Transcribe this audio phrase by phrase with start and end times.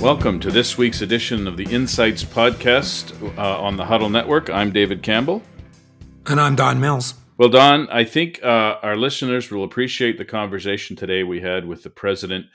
[0.00, 4.48] Welcome to this week's edition of the Insights Podcast uh, on the Huddle Network.
[4.48, 5.42] I'm David Campbell.
[6.26, 7.14] And I'm Don Mills.
[7.36, 11.82] Well, Don, I think uh, our listeners will appreciate the conversation today we had with
[11.82, 12.46] the president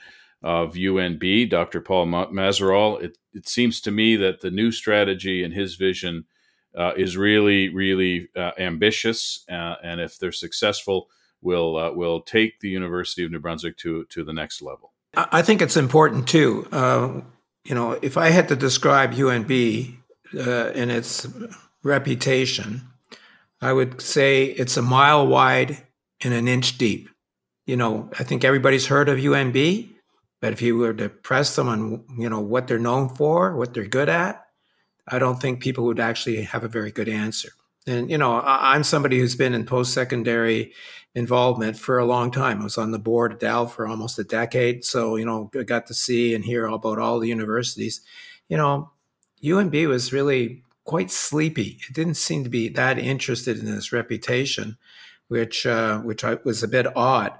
[0.42, 1.82] of UNB, Dr.
[1.82, 3.02] Paul Mazerolle.
[3.02, 6.24] It, it seems to me that the new strategy and his vision
[6.74, 9.44] uh, is really, really uh, ambitious.
[9.50, 11.08] Uh, and if they're successful,
[11.42, 14.94] will uh, will take the University of New Brunswick to, to the next level.
[15.14, 16.66] I think it's important too.
[16.72, 17.20] Uh,
[17.64, 19.96] you know, if I had to describe UNB
[20.34, 21.26] uh, and its
[21.82, 22.82] reputation,
[23.60, 25.86] I would say it's a mile wide
[26.22, 27.08] and an inch deep.
[27.66, 29.90] You know, I think everybody's heard of UNB,
[30.42, 33.72] but if you were to press them on, you know, what they're known for, what
[33.72, 34.44] they're good at,
[35.08, 37.50] I don't think people would actually have a very good answer.
[37.86, 40.72] And, you know, I'm somebody who's been in post secondary
[41.14, 42.60] involvement for a long time.
[42.60, 44.84] I was on the board at Dal for almost a decade.
[44.84, 48.00] So, you know, I got to see and hear about all the universities.
[48.48, 48.90] You know,
[49.42, 51.78] UNB was really quite sleepy.
[51.88, 54.76] It didn't seem to be that interested in its reputation,
[55.28, 57.32] which uh, which I, was a bit odd.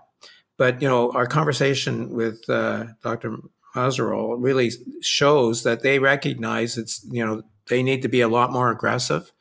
[0.57, 3.39] But you know, our conversation with uh, Dr.
[3.75, 8.53] Mazerolle really shows that they recognize it's you know they need to be a lot
[8.53, 9.33] more aggressive.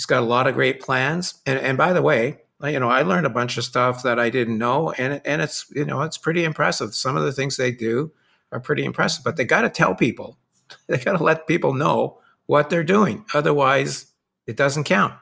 [0.00, 3.02] He's got a lot of great plans, and and by the way, you know, I
[3.02, 6.16] learned a bunch of stuff that I didn't know, and and it's you know it's
[6.16, 6.94] pretty impressive.
[6.94, 8.10] Some of the things they do
[8.50, 10.38] are pretty impressive, but they got to tell people,
[10.86, 13.26] they got to let people know what they're doing.
[13.34, 14.06] Otherwise,
[14.46, 15.12] it doesn't count.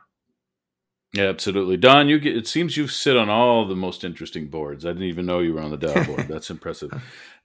[1.15, 2.09] Yeah, absolutely, Don.
[2.09, 4.85] You get, it seems you sit on all the most interesting boards.
[4.85, 6.29] I didn't even know you were on the Dal board.
[6.29, 6.91] That's impressive.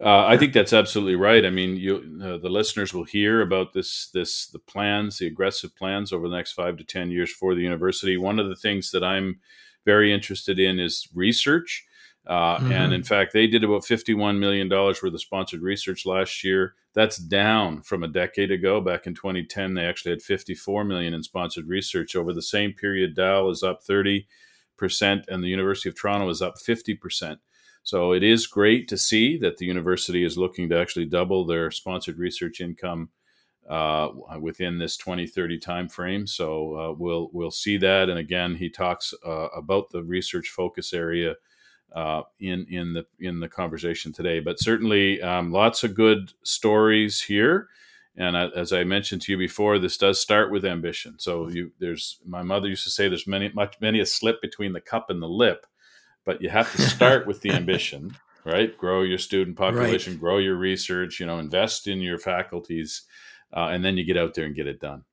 [0.03, 1.45] Uh, I think that's absolutely right.
[1.45, 5.73] I mean, you uh, the listeners will hear about this this the plans, the aggressive
[5.77, 8.17] plans over the next five to ten years for the university.
[8.17, 9.39] One of the things that I'm
[9.85, 11.85] very interested in is research.
[12.25, 12.71] Uh, mm-hmm.
[12.71, 16.75] And in fact, they did about $51 million worth of sponsored research last year.
[16.93, 18.79] That's down from a decade ago.
[18.79, 22.15] Back in 2010, they actually had 54 million in sponsored research.
[22.15, 24.25] Over the same period, Dal is up 30%,
[25.27, 27.39] and the University of Toronto is up 50%.
[27.83, 31.69] So it is great to see that the university is looking to actually double their
[31.71, 33.09] sponsored research income
[33.69, 36.29] uh, within this 2030 timeframe.
[36.29, 38.09] So uh, we'll we'll see that.
[38.09, 41.35] And again, he talks uh, about the research focus area
[41.93, 44.39] uh, in in the in the conversation today.
[44.39, 47.67] But certainly, um, lots of good stories here.
[48.15, 51.15] And as I mentioned to you before, this does start with ambition.
[51.17, 54.73] So you, there's my mother used to say there's many much many a slip between
[54.73, 55.65] the cup and the lip,
[56.25, 58.15] but you have to start with the ambition,
[58.45, 58.77] right?
[58.77, 60.19] Grow your student population, right.
[60.19, 63.03] grow your research, you know, invest in your faculties
[63.55, 65.03] uh, and then you get out there and get it done.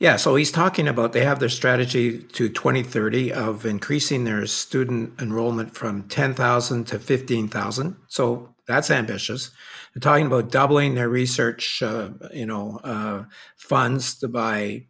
[0.00, 5.20] Yeah, so he's talking about they have their strategy to 2030 of increasing their student
[5.20, 7.96] enrollment from 10,000 to 15,000.
[8.08, 9.50] So that's ambitious.
[9.94, 13.24] They're talking about doubling their research, uh, you know, uh,
[13.56, 14.86] funds to by,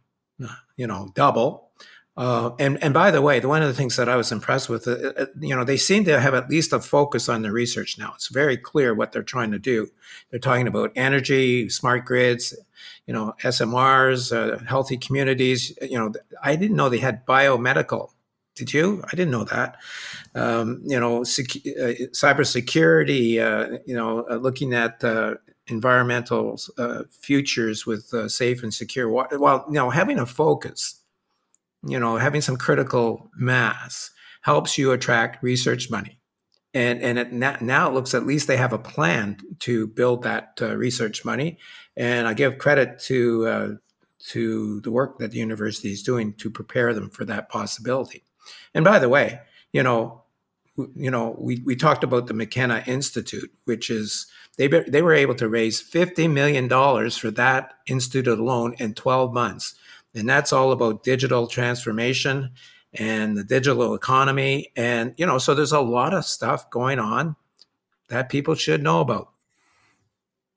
[0.77, 1.70] you know, double.
[2.21, 4.69] Uh, and and by the way, the, one of the things that I was impressed
[4.69, 7.51] with, uh, uh, you know, they seem to have at least a focus on the
[7.51, 8.11] research now.
[8.13, 9.87] It's very clear what they're trying to do.
[10.29, 12.55] They're talking about energy, smart grids,
[13.07, 15.75] you know, SMRs, uh, healthy communities.
[15.81, 18.11] You know, I didn't know they had biomedical.
[18.53, 19.03] Did you?
[19.07, 19.77] I didn't know that.
[20.35, 23.81] Um, you know, sec- uh, cybersecurity.
[23.87, 25.03] You know, looking at
[25.65, 26.59] environmental
[27.09, 29.39] futures with safe and secure water.
[29.39, 31.00] Well, you know, having a focus
[31.83, 34.11] you know, having some critical mass
[34.41, 36.19] helps you attract research money.
[36.73, 37.31] And, and it,
[37.61, 41.57] now it looks at least they have a plan to build that uh, research money.
[41.97, 43.69] And I give credit to, uh,
[44.29, 48.23] to the work that the university is doing to prepare them for that possibility.
[48.73, 49.41] And by the way,
[49.73, 50.23] you know,
[50.95, 54.27] you know, we, we talked about the McKenna Institute, which is
[54.57, 59.33] they they were able to raise fifty million dollars for that institute alone in twelve
[59.33, 59.75] months.
[60.13, 62.51] And that's all about digital transformation
[62.93, 64.71] and the digital economy.
[64.75, 67.35] And, you know, so there's a lot of stuff going on
[68.09, 69.29] that people should know about.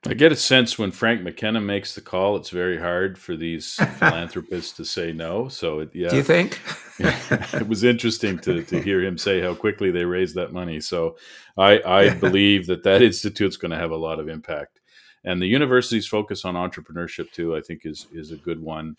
[0.07, 3.75] I get a sense when Frank McKenna makes the call, it's very hard for these
[3.99, 5.49] philanthropists to say no.
[5.49, 6.11] So, it, yeah.
[6.11, 6.61] Do you think?
[6.99, 10.81] it was interesting to, to hear him say how quickly they raised that money.
[10.81, 11.17] So,
[11.57, 14.81] I, I believe that that institute's going to have a lot of impact.
[15.25, 18.97] And the university's focus on entrepreneurship, too, I think is, is a good one.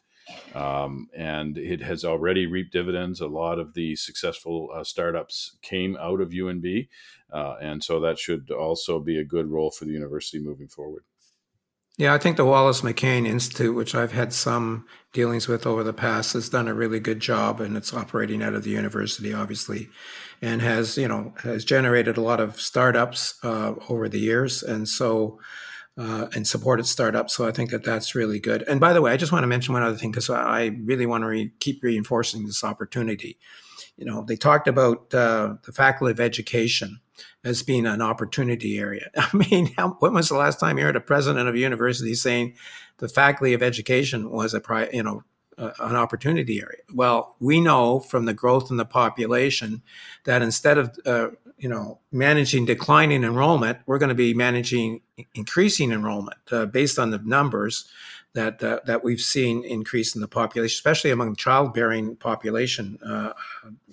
[0.53, 3.21] Um, and it has already reaped dividends.
[3.21, 6.87] A lot of the successful uh, startups came out of UNB,
[7.31, 11.03] uh, and so that should also be a good role for the university moving forward.
[11.97, 15.93] Yeah, I think the Wallace McCain Institute, which I've had some dealings with over the
[15.93, 19.87] past, has done a really good job, and it's operating out of the university, obviously,
[20.41, 24.89] and has you know has generated a lot of startups uh, over the years, and
[24.89, 25.39] so
[25.97, 27.35] uh, and supported startups.
[27.35, 28.63] So I think that that's really good.
[28.63, 31.05] And by the way, I just want to mention one other thing because I really
[31.05, 33.37] want to re- keep reinforcing this opportunity.
[33.97, 36.99] You know, they talked about uh, the faculty of education
[37.45, 39.09] as being an opportunity area.
[39.17, 42.13] I mean, how, when was the last time you heard a president of a university
[42.13, 42.55] saying
[42.97, 45.23] the faculty of education was a pri- you know
[45.57, 46.81] uh, an opportunity area?
[46.93, 49.81] Well, we know from the growth in the population
[50.25, 51.27] that instead of uh,
[51.57, 55.01] you know managing declining enrollment, we're going to be managing
[55.33, 57.89] increasing enrollment uh, based on the numbers
[58.35, 62.99] that uh, that we've seen increase in the population, especially among childbearing population.
[63.03, 63.31] Uh,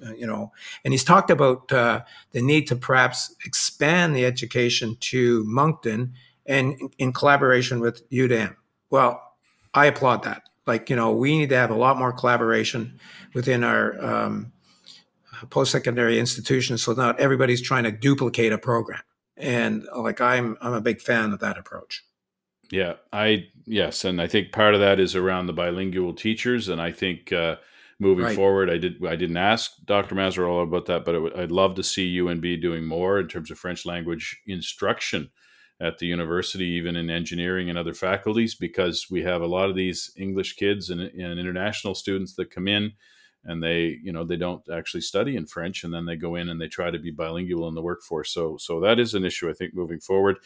[0.05, 0.53] uh, you know,
[0.85, 2.01] and he's talked about uh,
[2.33, 6.13] the need to perhaps expand the education to Moncton
[6.45, 8.57] and in, in collaboration with UdeM.
[8.91, 9.23] Well,
[9.73, 10.43] I applaud that.
[10.67, 13.01] Like you know, we need to have a lot more collaboration
[13.35, 14.53] within our um,
[15.47, 19.03] post-secondary institutions, so not everybody's trying to duplicate a program.
[19.37, 22.05] And like I'm, I'm a big fan of that approach.
[22.71, 26.81] Yeah, I yes, and I think part of that is around the bilingual teachers, and
[26.81, 27.57] I think uh,
[28.01, 28.35] moving right.
[28.35, 30.15] forward, I did I didn't ask Dr.
[30.15, 33.59] Mazerolle about that, but w- I'd love to see UNB doing more in terms of
[33.59, 35.31] French language instruction
[35.83, 39.77] at the university, even in engineering and other faculties, because we have a lot of
[39.77, 42.93] these English kids and, and international students that come in
[43.45, 46.49] and they you know they don't actually study in french and then they go in
[46.49, 48.33] and they try to be bilingual in the workforce.
[48.33, 50.39] So so that is an issue i think moving forward.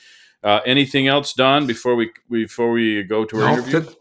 [0.43, 3.95] Uh, anything else don before we before we go to our no, interview?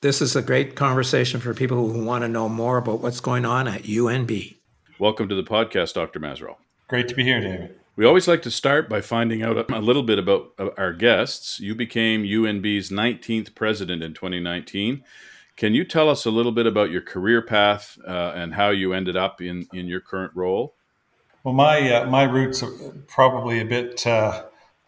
[0.00, 3.44] this is a great conversation for people who want to know more about what's going
[3.44, 4.56] on at unb
[4.98, 6.56] welcome to the podcast dr Mazerolle
[6.88, 7.78] great to be here david.
[7.96, 11.60] We always like to start by finding out a little bit about our guests.
[11.60, 15.02] You became UNB's 19th president in 2019.
[15.56, 18.92] Can you tell us a little bit about your career path uh, and how you
[18.92, 20.74] ended up in, in your current role?
[21.44, 22.72] Well, my uh, my roots are
[23.06, 24.44] probably a bit uh,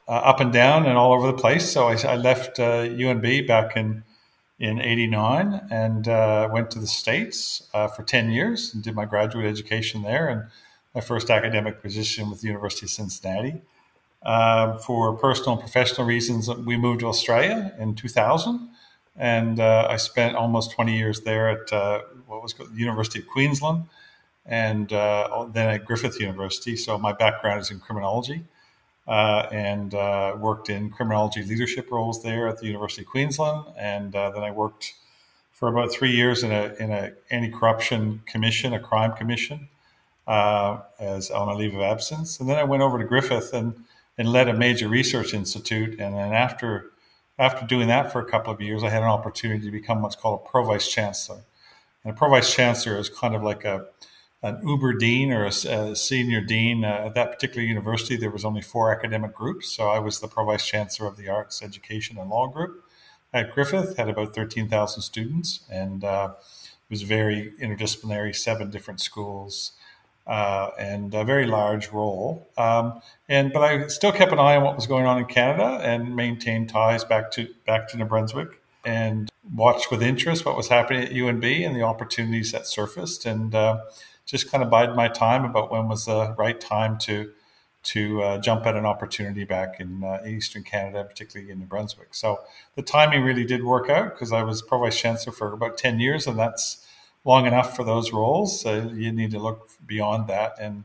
[0.07, 1.71] uh up and down and all over the place.
[1.71, 4.03] So I, I left UNB uh, back in
[4.59, 9.47] in '89 and uh, went to the States for 10 years and did my graduate
[9.47, 10.51] education there and
[10.97, 13.63] my first academic position with the University of Cincinnati.
[14.85, 18.69] for personal and professional reasons, we moved to Australia in 2000
[19.19, 23.19] and uh, I spent almost 20 years there at uh, what was called the University
[23.19, 23.85] of Queensland,
[24.47, 26.77] and uh, then at Griffith University.
[26.77, 28.45] So my background is in criminology,
[29.09, 34.15] uh, and uh, worked in criminology leadership roles there at the University of Queensland, and
[34.15, 34.95] uh, then I worked
[35.53, 39.69] for about three years in a in a anti-corruption commission, a crime commission,
[40.29, 43.85] as on a leave of absence, and then I went over to Griffith and
[44.17, 46.93] and led a major research institute, and then after
[47.39, 50.17] after doing that for a couple of years, I had an opportunity to become what's
[50.17, 51.45] called a pro vice chancellor.
[52.03, 53.87] And a pro vice chancellor is kind of like a
[54.41, 58.17] an uber dean or a, a senior dean uh, at that particular university.
[58.17, 61.29] There was only four academic groups, so I was the pro vice chancellor of the
[61.29, 62.85] arts, education, and law group
[63.33, 63.97] at Griffith.
[63.97, 68.35] Had about thirteen thousand students, and uh, it was very interdisciplinary.
[68.35, 69.73] Seven different schools
[70.29, 72.47] uh, and a very large role.
[72.59, 75.81] Um, and but I still kept an eye on what was going on in Canada
[75.83, 80.69] and maintained ties back to back to New Brunswick and watched with interest what was
[80.69, 83.81] happening at UNB and the opportunities that surfaced and uh,
[84.27, 87.33] just kind of bided my time about when was the right time to
[87.85, 92.13] to uh, jump at an opportunity back in uh, Eastern Canada, particularly in New Brunswick.
[92.13, 92.41] So
[92.75, 96.01] the timing really did work out because I was pro vice chancellor for about ten
[96.01, 96.87] years, and that's
[97.25, 98.61] long enough for those roles.
[98.61, 100.85] So you need to look beyond that, and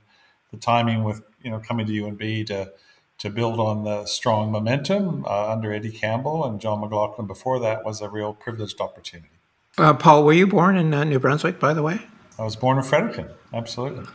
[0.51, 2.71] the timing with you know coming to UNB to
[3.19, 7.85] to build on the strong momentum uh, under Eddie Campbell and John McLaughlin before that
[7.85, 9.29] was a real privileged opportunity.
[9.77, 12.01] Uh, Paul, were you born in uh, New Brunswick, by the way?
[12.37, 13.29] I was born in Fredericton.
[13.53, 14.05] Absolutely.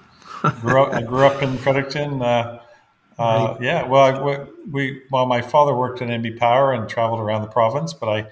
[0.60, 2.22] grew up, I grew up in Fredericton.
[2.22, 2.60] Uh,
[3.18, 7.42] uh, yeah, well, I, we well, my father worked in NB Power and traveled around
[7.42, 8.26] the province, but I,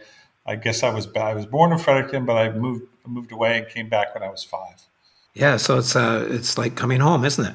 [0.44, 3.68] I guess I was I was born in Fredericton, but I moved moved away and
[3.68, 4.86] came back when I was five.
[5.34, 7.54] Yeah, so it's uh, it's like coming home, isn't it?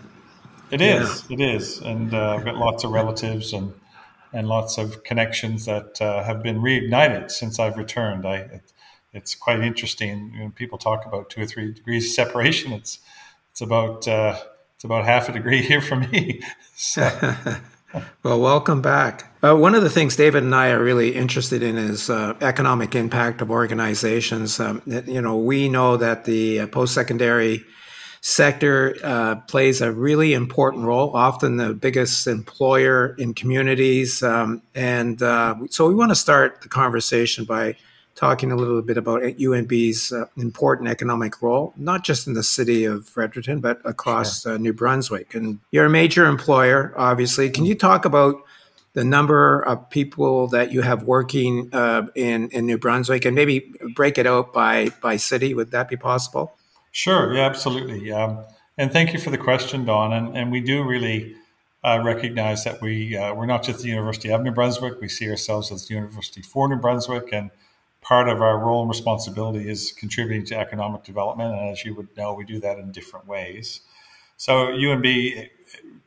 [0.69, 1.25] It is.
[1.27, 1.33] Yeah.
[1.33, 3.73] It is, and uh, I've got lots of relatives and
[4.33, 8.25] and lots of connections that uh, have been reignited since I've returned.
[8.25, 8.73] I it,
[9.13, 12.71] it's quite interesting when people talk about two or three degrees separation.
[12.71, 12.99] It's
[13.51, 14.39] it's about uh,
[14.75, 16.41] it's about half a degree here for me.
[16.75, 17.35] So.
[18.23, 19.31] well, welcome back.
[19.43, 22.95] Uh, one of the things David and I are really interested in is uh, economic
[22.95, 24.59] impact of organizations.
[24.59, 27.63] Um, you know, we know that the uh, post-secondary
[28.21, 35.21] sector uh, plays a really important role, often the biggest employer in communities, um, and
[35.23, 37.75] uh, so we want to start the conversation by
[38.15, 42.85] talking a little bit about UNB's uh, important economic role, not just in the city
[42.85, 44.53] of Fredericton, but across sure.
[44.53, 45.33] uh, New Brunswick.
[45.33, 47.49] And you're a major employer, obviously.
[47.49, 48.35] Can you talk about
[48.93, 53.73] the number of people that you have working uh, in in New Brunswick, and maybe
[53.95, 55.53] break it out by by city?
[55.53, 56.53] Would that be possible?
[56.91, 57.33] Sure.
[57.33, 58.11] Yeah, absolutely.
[58.11, 58.43] Um,
[58.77, 60.11] and thank you for the question, Don.
[60.11, 61.35] And, and we do really
[61.83, 64.99] uh, recognize that we uh, we're not just the University of New Brunswick.
[64.99, 67.49] We see ourselves as the University for New Brunswick, and
[68.01, 71.53] part of our role and responsibility is contributing to economic development.
[71.53, 73.81] And as you would know, we do that in different ways.
[74.37, 75.49] So UNB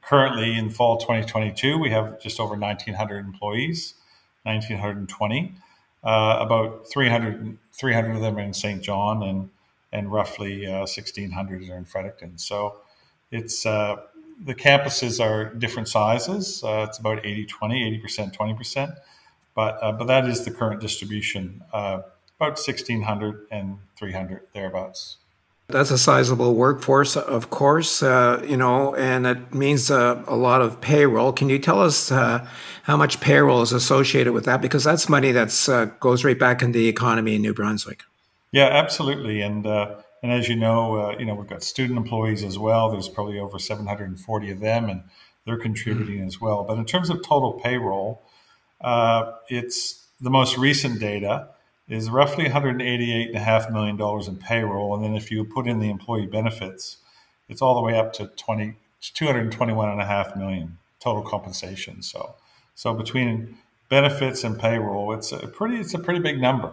[0.03, 3.95] currently in fall 2022, we have just over 1,900 employees,
[4.43, 5.55] 1,920.
[6.03, 9.49] Uh, about 300, 300 of them are in Saint John and,
[9.93, 12.37] and roughly uh, 1,600 are in Fredericton.
[12.37, 12.81] So
[13.31, 13.97] it's uh,
[14.45, 16.63] the campuses are different sizes.
[16.63, 18.97] Uh, it's about 80 20, 80%, 20%.
[19.55, 22.03] But, uh, but that is the current distribution, uh,
[22.39, 25.19] about 1,600 and 300 thereabouts.
[25.69, 30.61] That's a sizable workforce, of course, uh, you know, and it means uh, a lot
[30.61, 31.33] of payroll.
[31.33, 32.47] Can you tell us uh,
[32.83, 34.61] how much payroll is associated with that?
[34.61, 38.03] Because that's money that uh, goes right back into the economy in New Brunswick.
[38.53, 39.41] Yeah, absolutely.
[39.41, 42.91] And uh, and as you know, uh, you know we've got student employees as well.
[42.91, 45.03] There's probably over 740 of them, and
[45.47, 46.27] they're contributing mm-hmm.
[46.27, 46.65] as well.
[46.65, 48.23] But in terms of total payroll,
[49.49, 51.49] it's the most recent data
[51.88, 54.95] is roughly $188.5 million in payroll.
[54.95, 56.99] And then if you put in the employee benefits,
[57.49, 62.03] it's all the way up to 20, 221.5 million total compensation.
[62.03, 62.37] So,
[62.75, 63.59] so between
[63.91, 66.73] benefits and payroll, it's a pretty, it's a pretty big number.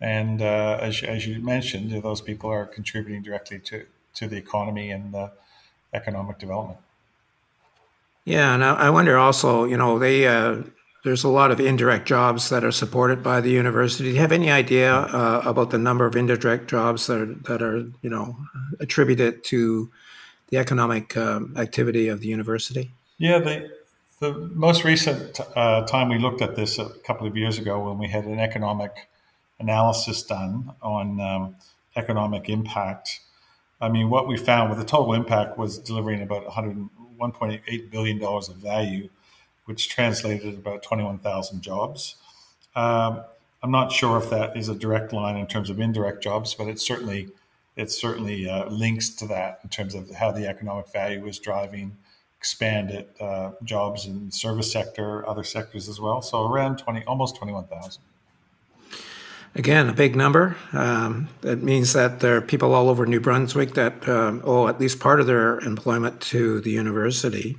[0.00, 4.90] And uh, as, as you mentioned, those people are contributing directly to, to the economy
[4.90, 5.30] and the
[5.92, 6.78] economic development.
[8.24, 10.62] Yeah, and I wonder also, you know, they uh,
[11.04, 14.04] there's a lot of indirect jobs that are supported by the university.
[14.04, 17.62] Do you have any idea uh, about the number of indirect jobs that are, that
[17.62, 18.36] are you know
[18.80, 19.90] attributed to
[20.48, 22.90] the economic um, activity of the university?
[23.18, 23.70] Yeah, the
[24.18, 27.98] the most recent uh, time we looked at this a couple of years ago when
[27.98, 29.08] we had an economic
[29.58, 31.56] analysis done on um,
[31.96, 33.20] economic impact.
[33.80, 38.50] I mean, what we found with the total impact was delivering about 101.8 billion dollars
[38.50, 39.08] of value
[39.64, 42.16] which translated about 21,000 jobs.
[42.74, 43.22] Um,
[43.62, 46.66] I'm not sure if that is a direct line in terms of indirect jobs, but
[46.66, 47.28] it certainly
[47.76, 51.96] it certainly uh, links to that in terms of how the economic value is driving
[52.38, 56.22] expanded uh, jobs in service sector, other sectors as well.
[56.22, 58.02] So around 20, almost 21,000.
[59.54, 60.56] Again, a big number.
[60.72, 64.80] Um, that means that there are people all over New Brunswick that um, owe at
[64.80, 67.58] least part of their employment to the university.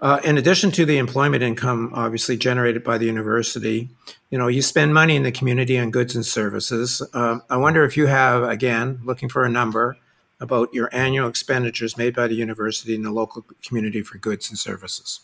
[0.00, 3.88] Uh, in addition to the employment income, obviously generated by the university,
[4.30, 7.02] you know, you spend money in the community on goods and services.
[7.12, 9.96] Uh, I wonder if you have, again, looking for a number
[10.40, 14.58] about your annual expenditures made by the university in the local community for goods and
[14.58, 15.20] services.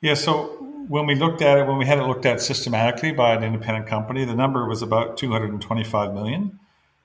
[0.00, 0.46] Yeah, so
[0.88, 3.86] when we looked at it, when we had it looked at systematically by an independent
[3.86, 6.58] company, the number was about 225 million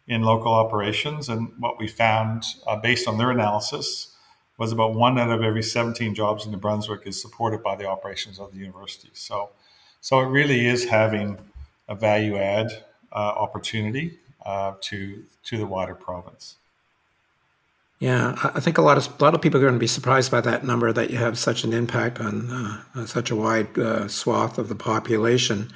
[0.08, 1.30] in local operations.
[1.30, 4.09] And what we found, uh, based on their analysis,
[4.60, 7.86] was about one out of every 17 jobs in New Brunswick is supported by the
[7.86, 9.10] operations of the university.
[9.14, 9.50] So,
[10.02, 11.40] so it really is having
[11.88, 16.58] a value add uh, opportunity uh, to to the wider province.
[18.00, 20.30] Yeah, I think a lot of a lot of people are going to be surprised
[20.30, 24.08] by that number that you have such an impact on, uh, such a wide uh,
[24.08, 25.72] swath of the population.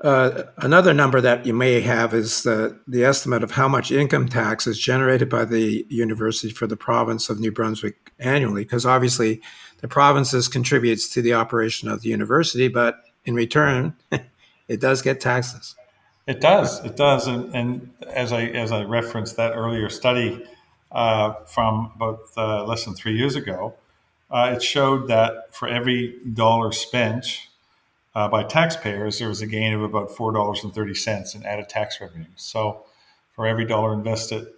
[0.00, 4.28] Uh, another number that you may have is the, the estimate of how much income
[4.28, 9.42] tax is generated by the university for the province of New Brunswick annually, because obviously
[9.78, 13.96] the provinces contributes to the operation of the university, but in return,
[14.68, 15.74] it does get taxes.
[16.28, 16.84] It does.
[16.84, 17.26] It does.
[17.26, 20.44] And, and as I as I referenced that earlier study
[20.92, 23.74] uh, from about uh, less than three years ago,
[24.30, 27.47] uh, it showed that for every dollar spent
[28.18, 31.44] uh, by taxpayers, there was a gain of about four dollars and thirty cents in
[31.44, 32.26] added tax revenue.
[32.34, 32.84] So,
[33.30, 34.48] for every dollar invested,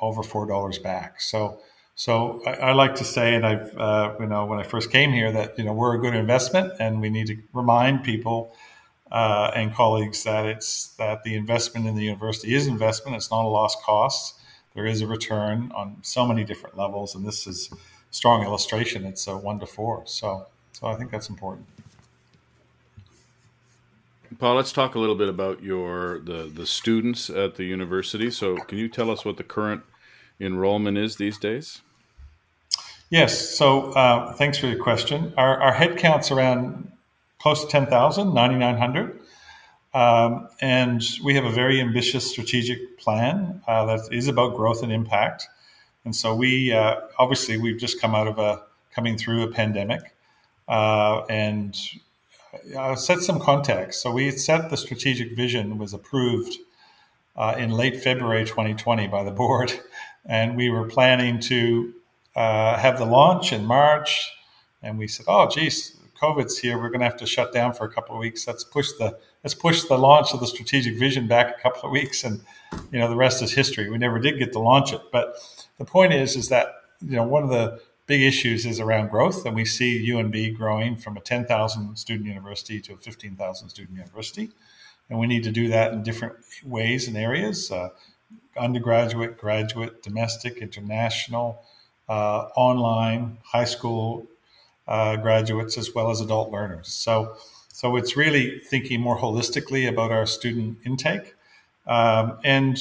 [0.00, 1.20] over four dollars back.
[1.20, 1.58] So,
[1.96, 5.10] so I, I, like to say, and I've uh, you know when I first came
[5.10, 8.54] here, that you know we're a good investment, and we need to remind people
[9.10, 13.16] uh, and colleagues that it's that the investment in the university is investment.
[13.16, 14.36] It's not a lost cost.
[14.76, 17.70] There is a return on so many different levels, and this is
[18.12, 19.04] strong illustration.
[19.04, 20.04] It's a one to four.
[20.06, 21.66] So, so I think that's important.
[24.38, 28.30] Paul, let's talk a little bit about your the the students at the university.
[28.30, 29.82] So, can you tell us what the current
[30.38, 31.82] enrollment is these days?
[33.10, 33.56] Yes.
[33.56, 35.34] So, uh, thanks for your question.
[35.36, 36.92] Our, our head count's around
[37.40, 39.20] close to 10,000, 9,900.
[39.92, 44.92] Um, and we have a very ambitious strategic plan uh, that is about growth and
[44.92, 45.48] impact.
[46.04, 48.62] And so we uh, obviously we've just come out of a
[48.94, 50.00] coming through a pandemic,
[50.68, 51.76] uh, and
[52.76, 54.02] I'll set some context.
[54.02, 56.56] So we set the strategic vision was approved
[57.36, 59.72] uh, in late February 2020 by the board,
[60.26, 61.94] and we were planning to
[62.36, 64.30] uh, have the launch in March.
[64.82, 66.76] And we said, "Oh, geez, COVID's here.
[66.76, 68.46] We're going to have to shut down for a couple of weeks.
[68.46, 71.90] Let's push the let's push the launch of the strategic vision back a couple of
[71.90, 72.40] weeks, and
[72.92, 73.88] you know the rest is history.
[73.88, 75.36] We never did get to launch it, but
[75.78, 76.68] the point is, is that
[77.00, 77.80] you know one of the
[78.10, 82.80] big issues is around growth, and we see UNB growing from a 10,000 student university
[82.80, 84.50] to a 15,000 student university,
[85.08, 87.90] and we need to do that in different ways and areas: uh,
[88.56, 91.62] undergraduate, graduate, domestic, international,
[92.08, 94.26] uh, online, high school
[94.88, 96.88] uh, graduates, as well as adult learners.
[96.88, 97.36] So,
[97.68, 101.36] so it's really thinking more holistically about our student intake,
[101.86, 102.76] um, and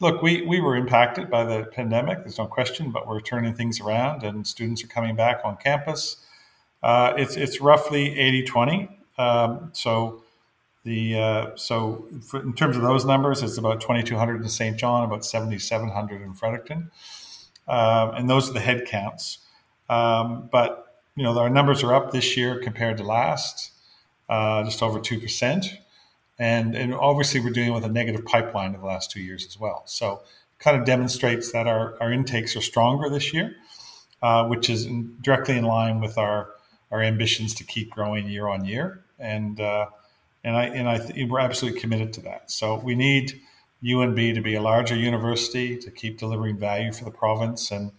[0.00, 3.80] Look, we, we were impacted by the pandemic, there's no question, but we're turning things
[3.80, 6.24] around and students are coming back on campus.
[6.84, 8.88] Uh, it's, it's roughly 80 20.
[9.18, 10.22] Um, so,
[10.84, 15.24] the, uh, so in terms of those numbers, it's about 2,200 in Saint John, about
[15.24, 16.92] 7,700 in Fredericton.
[17.66, 19.38] Um, and those are the head counts.
[19.90, 23.72] Um, but, you know, our numbers are up this year compared to last,
[24.28, 25.78] uh, just over 2%
[26.38, 29.58] and and obviously we're dealing with a negative pipeline in the last two years as
[29.58, 29.82] well.
[29.86, 30.22] So
[30.58, 33.54] kind of demonstrates that our, our intakes are stronger this year,
[34.22, 36.50] uh, which is in, directly in line with our
[36.90, 39.04] our ambitions to keep growing year on year.
[39.18, 39.86] And uh,
[40.44, 42.50] and I and I th- we're absolutely committed to that.
[42.50, 43.40] So we need
[43.82, 47.92] UNB to be a larger university to keep delivering value for the province and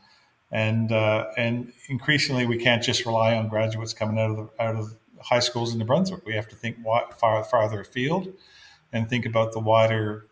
[0.51, 4.75] and uh, and increasingly we can't just rely on graduates coming out of the out
[4.75, 6.25] of high schools in New Brunswick.
[6.25, 6.77] We have to think
[7.17, 8.33] far farther afield
[8.91, 10.25] and think about the wider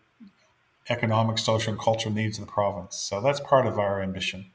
[0.90, 2.96] economic, social, and cultural needs of the province.
[2.96, 4.52] So that's part of our ambition.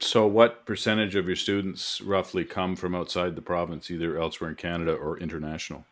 [0.00, 4.56] So, what percentage of your students roughly come from outside the province, either elsewhere in
[4.56, 5.84] Canada or international?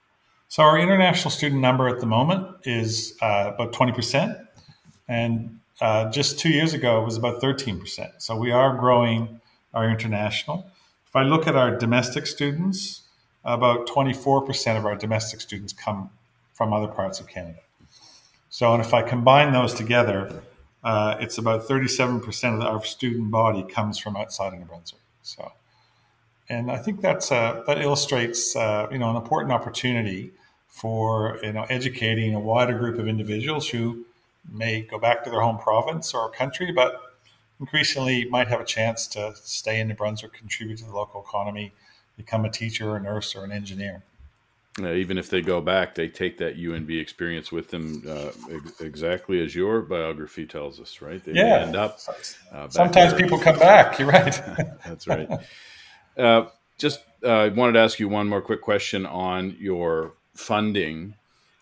[0.49, 4.47] So, our international student number at the moment is uh, about 20%.
[5.07, 8.11] And uh, just two years ago, it was about 13%.
[8.19, 9.41] So, we are growing
[9.75, 10.69] our international.
[11.07, 13.00] If I look at our domestic students,
[13.45, 16.11] about 24% of our domestic students come
[16.53, 17.61] from other parts of Canada.
[18.51, 20.43] So, and if I combine those together,
[20.83, 25.01] uh, it's about 37% of our student body comes from outside of New Brunswick.
[25.23, 25.53] So,
[26.49, 30.33] and I think that's uh, that illustrates uh, you know an important opportunity
[30.69, 34.05] for you know educating a wider group of individuals who
[34.51, 37.01] may go back to their home province or country, but
[37.61, 41.73] increasingly might have a chance to stay in New Brunswick, contribute to the local economy,
[42.21, 44.03] become a teacher, a nurse, or an engineer.
[44.81, 48.81] Uh, even if they go back, they take that UNB experience with them, uh, ex-
[48.81, 51.23] exactly as your biography tells us, right?
[51.25, 51.65] They yeah.
[51.67, 51.99] end up.
[52.53, 53.99] Uh, Sometimes people come back.
[53.99, 54.41] You're right.
[54.87, 55.29] That's right.
[56.17, 56.47] Uh,
[56.79, 61.15] just I uh, wanted to ask you one more quick question on your funding.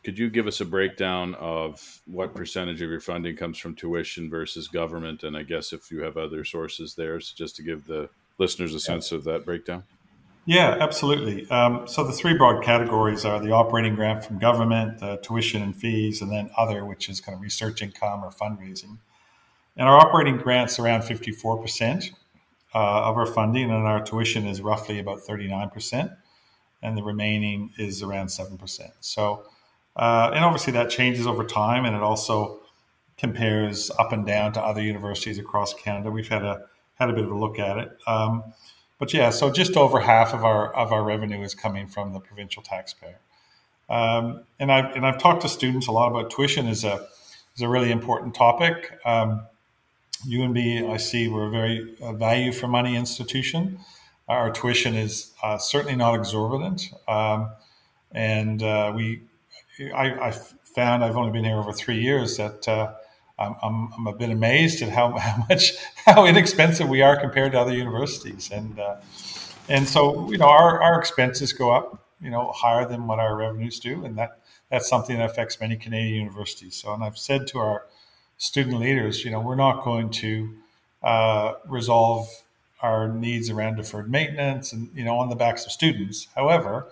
[0.05, 4.31] Could you give us a breakdown of what percentage of your funding comes from tuition
[4.31, 7.87] versus government, and I guess if you have other sources there, so just to give
[7.87, 9.19] the listeners a sense yeah.
[9.19, 9.85] of that breakdown?
[10.49, 11.47] Yeah, absolutely.
[11.51, 15.77] Um, so the three broad categories are the operating grant from government, the tuition and
[15.77, 18.97] fees, and then other, which is kind of research income or fundraising.
[19.77, 22.13] And our operating grants around 54%
[22.75, 26.17] uh, of our funding, and our tuition is roughly about 39%,
[26.83, 28.81] and the remaining is around 7%.
[29.01, 29.45] So,
[29.97, 32.61] uh, and obviously that changes over time, and it also
[33.19, 36.11] compares up and down to other universities across Canada.
[36.11, 36.63] We've had a
[36.95, 37.91] had a bit of a look at it.
[38.07, 38.55] Um,
[38.99, 42.21] but yeah, so just over half of our of our revenue is coming from the
[42.21, 43.19] provincial taxpayer.
[43.89, 47.07] Um, and I've and I've talked to students a lot about tuition is a
[47.55, 48.99] is a really important topic.
[49.05, 49.43] Um,
[50.27, 53.79] UNB, I see, we're a very value for money institution.
[54.29, 57.51] Our tuition is uh, certainly not exorbitant, um,
[58.13, 59.23] and uh, we
[59.95, 60.31] I, I,
[60.65, 62.93] found I've only been here over three years that uh,
[63.39, 65.73] I'm, I'm, I'm, a bit amazed at how, how much
[66.05, 68.97] how inexpensive we are compared to other universities, and uh,
[69.69, 73.37] and so you know our, our expenses go up you know higher than what our
[73.37, 76.77] revenues do, and that that's something that affects many Canadian universities.
[76.77, 77.87] So, and I've said to our
[78.37, 80.55] student leaders, you know, we're not going to
[81.03, 82.29] uh, resolve
[82.81, 86.29] our needs around deferred maintenance and you know on the backs of students.
[86.35, 86.87] However,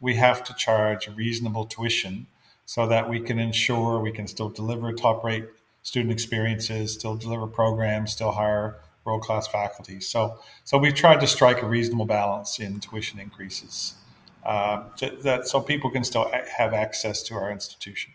[0.00, 2.26] we have to charge a reasonable tuition
[2.66, 5.46] so that we can ensure we can still deliver a top rate
[5.82, 10.00] student experiences, still deliver programs, still hire world class faculty.
[10.00, 13.94] So, so we've tried to strike a reasonable balance in tuition increases,
[14.44, 18.12] uh, to, that so people can still have access to our institution.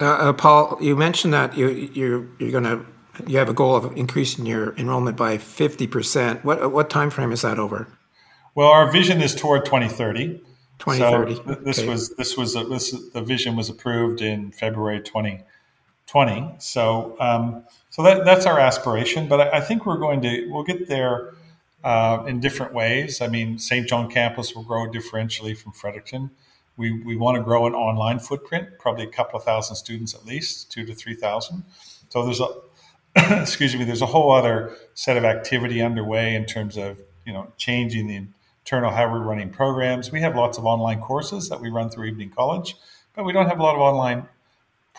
[0.00, 2.84] Uh, uh, Paul, you mentioned that you, you're you're going to
[3.26, 6.44] you have a goal of increasing your enrollment by fifty percent.
[6.44, 7.88] What what time frame is that over?
[8.54, 10.40] Well, our vision is toward 2030.
[10.78, 11.34] 2030.
[11.34, 11.88] So th- this okay.
[11.88, 15.00] was this was a, this the vision was approved in February
[16.06, 16.56] 2020.
[16.58, 19.28] So um, so that that's our aspiration.
[19.28, 21.34] But I, I, think we're going to we'll get there
[21.82, 23.20] uh, in different ways.
[23.20, 26.30] I mean, Saint John campus will grow differentially from Fredericton.
[26.76, 30.26] We, we want to grow an online footprint, probably a couple of thousand students at
[30.26, 31.64] least, two to three thousand.
[32.08, 32.48] So there's a
[33.40, 37.50] excuse me, there's a whole other set of activity underway in terms of you know
[37.56, 38.26] changing the
[38.60, 40.12] internal how we're running programs.
[40.12, 42.76] We have lots of online courses that we run through Evening College,
[43.14, 44.28] but we don't have a lot of online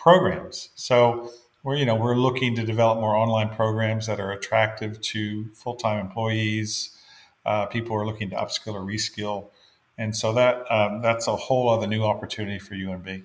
[0.02, 0.70] programs.
[0.74, 1.30] So
[1.62, 5.98] we're you know we're looking to develop more online programs that are attractive to full-time
[5.98, 6.96] employees,
[7.44, 9.50] uh, people who are looking to upskill or reskill,
[9.96, 13.24] and so that um, that's a whole other new opportunity for UNB.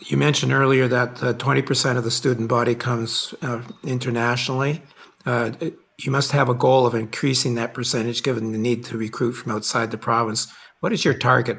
[0.00, 4.80] You mentioned earlier that uh, 20% of the student body comes uh, internationally.
[5.26, 5.50] Uh,
[5.98, 9.50] you must have a goal of increasing that percentage given the need to recruit from
[9.52, 10.46] outside the province.
[10.80, 11.58] What is your target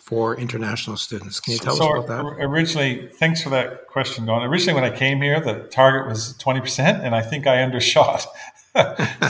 [0.00, 1.40] for international students?
[1.40, 2.44] Can you tell so us about that?
[2.44, 4.42] Originally, thanks for that question, Don.
[4.42, 8.26] Originally, when I came here, the target was 20%, and I think I undershot.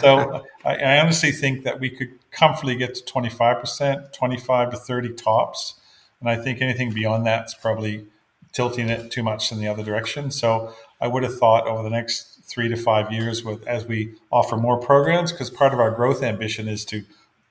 [0.01, 5.13] so I, I honestly think that we could comfortably get to 25%, 25 to 30
[5.15, 5.75] tops.
[6.21, 8.07] And I think anything beyond that's probably
[8.53, 10.31] tilting it too much in the other direction.
[10.31, 14.15] So I would have thought over the next three to five years, with as we
[14.31, 17.05] offer more programs, because part of our growth ambition is to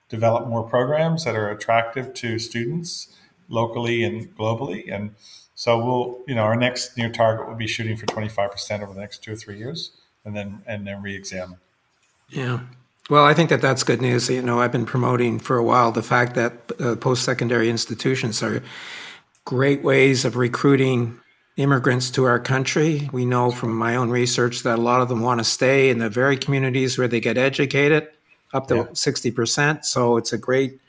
[0.09, 3.15] develop more programs that are attractive to students
[3.47, 4.93] locally and globally.
[4.93, 5.15] And
[5.55, 8.99] so we'll, you know, our next near target will be shooting for 25% over the
[8.99, 9.91] next two or three years
[10.25, 11.57] and then, and then re-examine.
[12.29, 12.61] Yeah.
[13.09, 14.29] Well, I think that that's good news.
[14.29, 18.61] You know, I've been promoting for a while the fact that uh, post-secondary institutions are
[19.45, 21.19] great ways of recruiting
[21.57, 23.09] immigrants to our country.
[23.11, 25.97] We know from my own research that a lot of them want to stay in
[25.97, 28.07] the very communities where they get educated,
[28.53, 28.83] up to yeah.
[28.83, 29.85] 60%.
[29.85, 30.79] So it's a great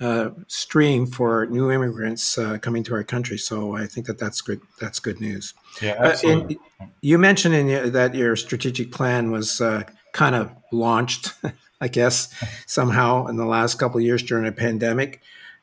[0.00, 3.36] uh, stream for new immigrants uh, coming to our country.
[3.36, 4.60] So I think that that's good.
[4.80, 5.52] That's good news.
[5.82, 6.58] Yeah, uh, absolutely.
[6.80, 9.82] Uh, you mentioned in your, that your strategic plan was uh,
[10.12, 11.34] kind of launched,
[11.80, 12.34] I guess,
[12.66, 15.20] somehow in the last couple of years during a pandemic.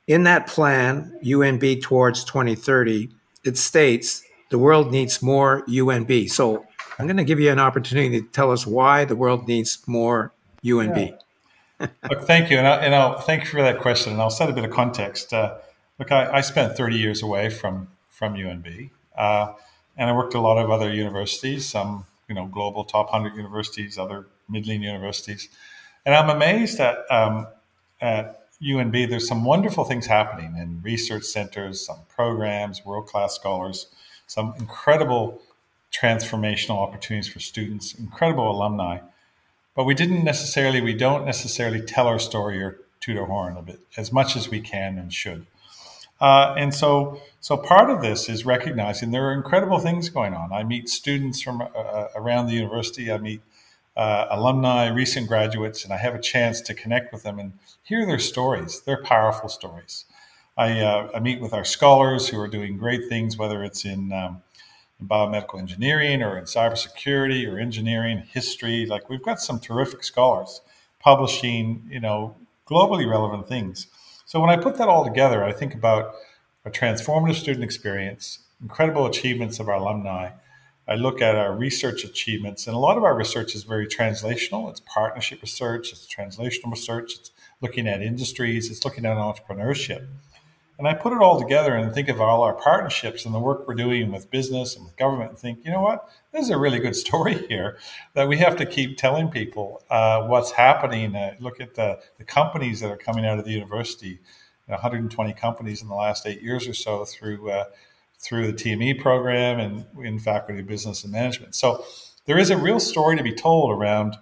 [0.07, 3.09] In that plan, UNB towards 2030,
[3.43, 6.29] it states the world needs more UNB.
[6.29, 6.65] So
[6.99, 10.31] I'm going to give you an opportunity to tell us why the world needs more
[10.63, 11.09] UNB.
[11.09, 11.17] Yeah.
[11.79, 14.13] Look, thank you, and, I, and I'll thank you for that question.
[14.13, 15.33] And I'll set a bit of context.
[15.33, 15.57] Uh,
[15.99, 19.53] look, I, I, spent 30 years away from from UNB, uh,
[19.95, 23.35] and I worked at a lot of other universities, some you know global top 100
[23.35, 25.49] universities, other middling universities,
[26.05, 27.47] and I'm amazed at um,
[28.01, 33.87] at UNB, there's some wonderful things happening in research centers, some programs, world class scholars,
[34.25, 35.41] some incredible
[35.91, 38.99] transformational opportunities for students, incredible alumni.
[39.77, 43.61] But we didn't necessarily, we don't necessarily tell our story or toot our horn a
[43.61, 45.45] bit as much as we can and should.
[46.19, 50.51] Uh, and so, so part of this is recognizing there are incredible things going on.
[50.51, 53.11] I meet students from uh, uh around the university.
[53.11, 53.41] I meet
[53.95, 58.03] uh, alumni, recent graduates, and I have a chance to connect with them and hear
[58.03, 58.81] their stories.
[58.81, 60.05] They're powerful stories.
[60.57, 64.11] I, uh, I meet with our scholars who are doing great things, whether it's in,
[64.11, 64.41] um,
[64.99, 68.85] in biomedical engineering or in cybersecurity or engineering, history.
[68.85, 70.61] Like we've got some terrific scholars
[70.99, 73.87] publishing, you know, globally relevant things.
[74.25, 76.13] So when I put that all together, I think about
[76.65, 80.31] a transformative student experience, incredible achievements of our alumni,
[80.89, 84.69] I look at our research achievements, and a lot of our research is very translational.
[84.69, 90.07] It's partnership research, it's translational research, it's looking at industries, it's looking at entrepreneurship.
[90.77, 93.67] And I put it all together and think of all our partnerships and the work
[93.67, 96.57] we're doing with business and with government and think, you know what, this is a
[96.57, 97.77] really good story here
[98.13, 101.15] that we have to keep telling people uh, what's happening.
[101.15, 104.19] Uh, look at the, the companies that are coming out of the university,
[104.67, 107.65] 120 companies in the last eight years or so through uh,
[108.19, 111.53] through the TME program and in Faculty of Business and Management.
[111.53, 111.85] So
[112.25, 114.17] there is a real story to be told around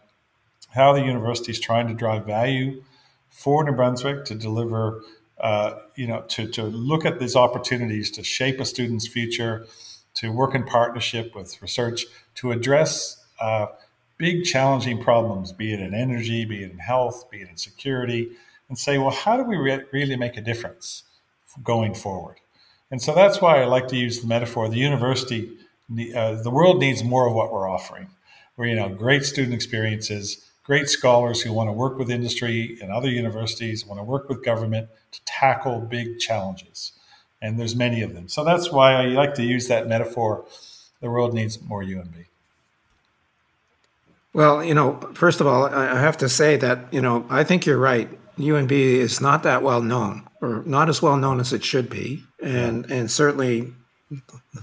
[0.72, 2.84] how the university is trying to drive value
[3.30, 5.02] for New Brunswick to deliver,
[5.40, 9.66] uh, you know, to, to look at these opportunities to shape a student's future,
[10.16, 13.68] to work in partnership with research, to address uh,
[14.18, 18.32] big challenging problems, be it in energy, be it in health, be it in security,
[18.70, 21.04] and say, well, how do we re- really make a difference
[21.64, 22.40] going forward?
[22.92, 24.70] And so that's why I like to use the metaphor.
[24.70, 25.52] The university,
[26.16, 28.08] uh, the world needs more of what we're offering.
[28.56, 32.92] Where you know, great student experiences, great scholars who want to work with industry and
[32.92, 36.94] other universities, want to work with government to tackle big challenges.
[37.42, 38.28] And there's many of them.
[38.28, 40.46] So that's why I like to use that metaphor.
[41.02, 42.26] The world needs more UNB.
[44.34, 47.66] Well, you know, first of all, I have to say that, you know, I think
[47.66, 48.10] you're right.
[48.38, 52.22] UNB is not that well known, or not as well known as it should be,
[52.44, 53.72] and and certainly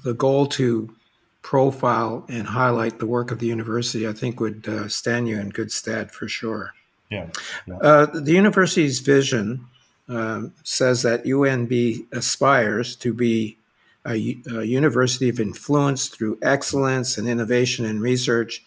[0.05, 0.95] the goal to
[1.43, 5.51] profile and highlight the work of the university, I think, would uh, stand you in
[5.51, 6.75] good stead for sure.
[7.11, 7.29] Yeah.
[7.67, 7.77] yeah.
[7.77, 9.67] Uh, the university's vision
[10.09, 13.59] um, says that UNB aspires to be
[14.07, 18.65] a, a, university of influence through excellence and innovation in research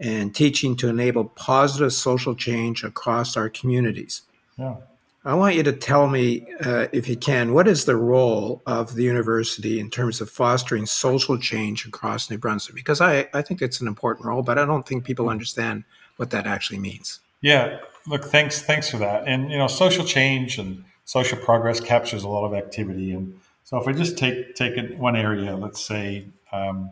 [0.00, 4.22] and teaching to enable positive social change across our communities.
[4.58, 4.76] Yeah.
[5.26, 8.94] I want you to tell me, uh, if you can, what is the role of
[8.94, 12.74] the university in terms of fostering social change across New Brunswick?
[12.74, 15.84] Because I, I think it's an important role, but I don't think people understand
[16.16, 17.20] what that actually means.
[17.40, 19.26] Yeah, look, thanks, thanks for that.
[19.26, 23.12] And you know, social change and social progress captures a lot of activity.
[23.12, 26.90] And so, if we just take take one area, let's say um,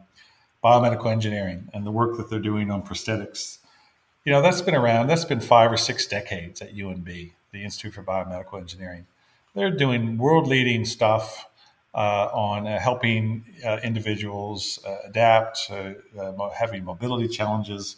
[0.64, 3.58] biomedical engineering and the work that they're doing on prosthetics,
[4.24, 5.08] you know, that's been around.
[5.08, 9.06] That's been five or six decades at UNB the Institute for Biomedical Engineering.
[9.54, 11.46] They're doing world leading stuff
[11.94, 17.96] uh, on uh, helping uh, individuals uh, adapt, uh, uh, having mobility challenges.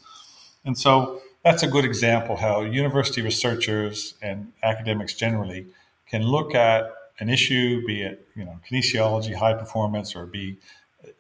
[0.65, 5.67] And so that's a good example how university researchers and academics generally
[6.09, 6.91] can look at
[7.21, 10.57] an issue, be it you know kinesiology, high performance, or be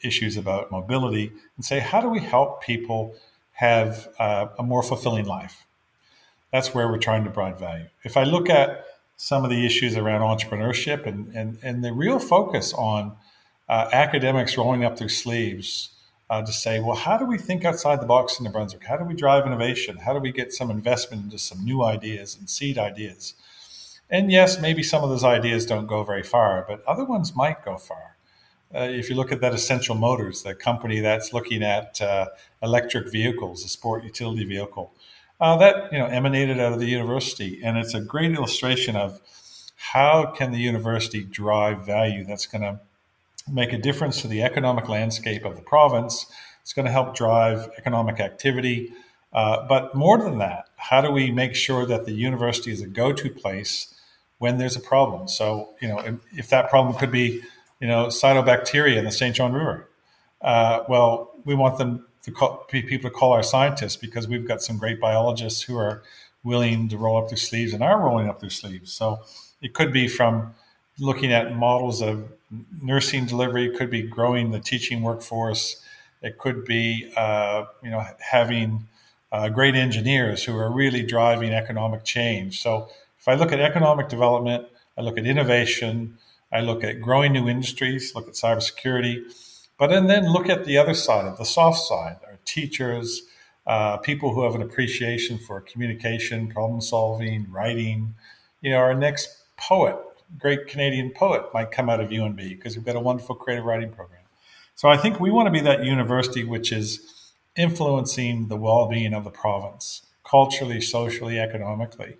[0.03, 3.14] issues about mobility, and say how do we help people
[3.53, 5.63] have a more fulfilling life?
[6.55, 7.87] That's where we're trying to provide value.
[8.05, 8.85] If I look at
[9.17, 13.17] some of the issues around entrepreneurship and, and, and the real focus on
[13.69, 15.90] uh, academics rolling up their sleeves
[16.31, 18.85] uh, to say, well, how do we think outside the box in New Brunswick?
[18.85, 19.97] How do we drive innovation?
[19.97, 23.35] How do we get some investment into some new ideas and seed ideas?
[24.09, 27.64] And yes, maybe some of those ideas don't go very far, but other ones might
[27.64, 28.17] go far.
[28.73, 32.27] Uh, if you look at that Essential Motors, the company that's looking at uh,
[32.62, 34.93] electric vehicles, a sport utility vehicle,
[35.40, 39.20] uh, that you know emanated out of the university, and it's a great illustration of
[39.77, 42.81] how can the university drive value that's going to
[43.51, 46.27] make a difference to the economic landscape of the province.
[46.62, 48.92] It's going to help drive economic activity.
[49.33, 52.87] Uh, but more than that, how do we make sure that the university is a
[52.87, 53.94] go-to place
[54.38, 55.29] when there's a problem?
[55.29, 57.42] So, you know, if, if that problem could be,
[57.81, 59.90] you know, cyanobacteria in the Saint John River,
[60.40, 64.63] uh, well, we want them to call, people to call our scientists because we've got
[64.63, 66.03] some great biologists who are
[66.43, 68.93] willing to roll up their sleeves and are rolling up their sleeves.
[68.93, 69.21] So
[69.63, 70.55] it could be from
[70.99, 72.33] looking at models of
[72.83, 75.83] nursing delivery, it could be growing the teaching workforce,
[76.23, 78.87] it could be uh, you know having
[79.33, 82.63] uh, great engineers who are really driving economic change.
[82.63, 86.19] So if I look at economic development, I look at innovation,
[86.53, 89.25] I look at growing new industries, look at cybersecurity
[89.79, 93.23] but and then look at the other side of the soft side, our teachers,
[93.67, 98.15] uh, people who have an appreciation for communication, problem solving, writing.
[98.61, 99.97] You know, our next poet,
[100.39, 103.91] great Canadian poet, might come out of UNB because we've got a wonderful creative writing
[103.91, 104.21] program.
[104.75, 109.25] So I think we want to be that university which is influencing the well-being of
[109.25, 112.17] the province culturally, socially, economically.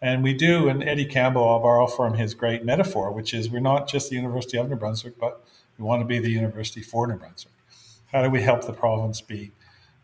[0.00, 3.60] And we do, and Eddie Campbell, I'll borrow from his great metaphor, which is we're
[3.60, 5.44] not just the University of New Brunswick, but
[5.80, 7.54] we want to be the university for New Brunswick.
[8.12, 9.52] How do we help the province be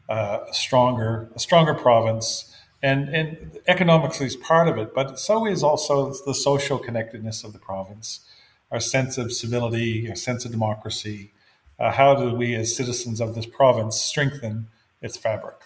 [0.09, 2.51] uh, a stronger, a stronger province?
[2.83, 7.53] And, and economically is part of it, but so is also the social connectedness of
[7.53, 8.21] the province,
[8.71, 11.33] our sense of civility, our sense of democracy.
[11.79, 14.69] Uh, how do we, as citizens of this province, strengthen
[15.03, 15.57] its fabric?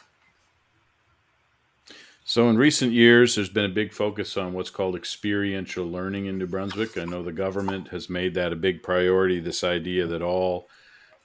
[2.30, 6.38] So, in recent years, there's been a big focus on what's called experiential learning in
[6.38, 6.96] New Brunswick.
[6.96, 10.68] I know the government has made that a big priority this idea that all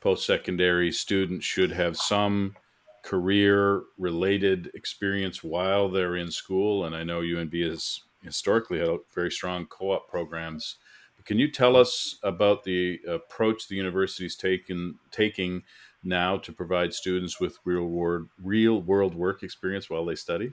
[0.02, 2.56] post secondary students should have some
[3.04, 6.86] career related experience while they're in school.
[6.86, 10.78] And I know UNB has historically had very strong co op programs.
[11.24, 15.62] Can you tell us about the approach the university is taken, taking
[16.04, 20.52] now to provide students with real world, real world work experience while they study?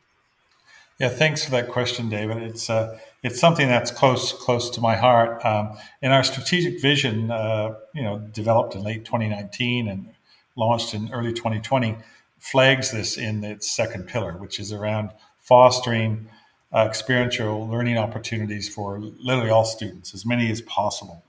[0.98, 2.38] Yeah, thanks for that question, David.
[2.38, 5.44] It's uh, it's something that's close close to my heart.
[5.44, 10.14] Um, in our strategic vision, uh, you know, developed in late 2019 and
[10.54, 11.96] launched in early 2020,
[12.38, 16.28] flags this in its second pillar, which is around fostering
[16.72, 21.24] uh, experiential learning opportunities for literally all students, as many as possible.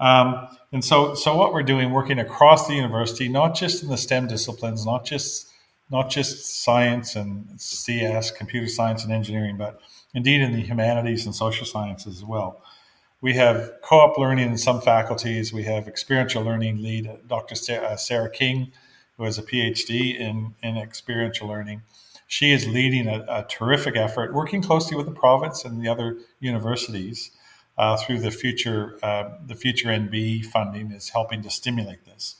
[0.00, 3.96] Um, and so, so what we're doing, working across the university, not just in the
[3.96, 5.51] STEM disciplines, not just
[5.92, 9.78] not just science and CS, computer science and engineering, but
[10.14, 12.62] indeed in the humanities and social sciences as well.
[13.20, 15.52] We have co op learning in some faculties.
[15.52, 17.54] We have experiential learning lead Dr.
[17.70, 18.72] Uh, Sarah King,
[19.16, 21.82] who has a PhD in, in experiential learning.
[22.26, 26.16] she is leading a, a terrific effort, working closely with the province and the other
[26.40, 27.30] universities
[27.76, 32.36] uh, through the future uh, the future NB funding is helping to stimulate this.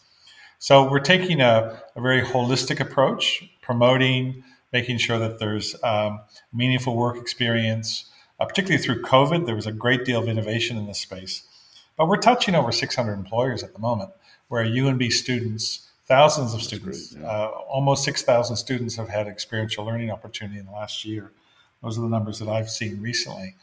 [0.62, 6.20] So we're taking a, a very holistic approach, promoting, making sure that there's um,
[6.52, 8.08] meaningful work experience.
[8.38, 11.42] Uh, particularly through COVID, there was a great deal of innovation in this space.
[11.98, 14.10] But we're touching over 600 employers at the moment,
[14.46, 17.28] where UNB students, thousands of students, great, yeah.
[17.28, 21.32] uh, almost 6,000 students have had experiential learning opportunity in the last year.
[21.82, 23.56] Those are the numbers that I've seen recently.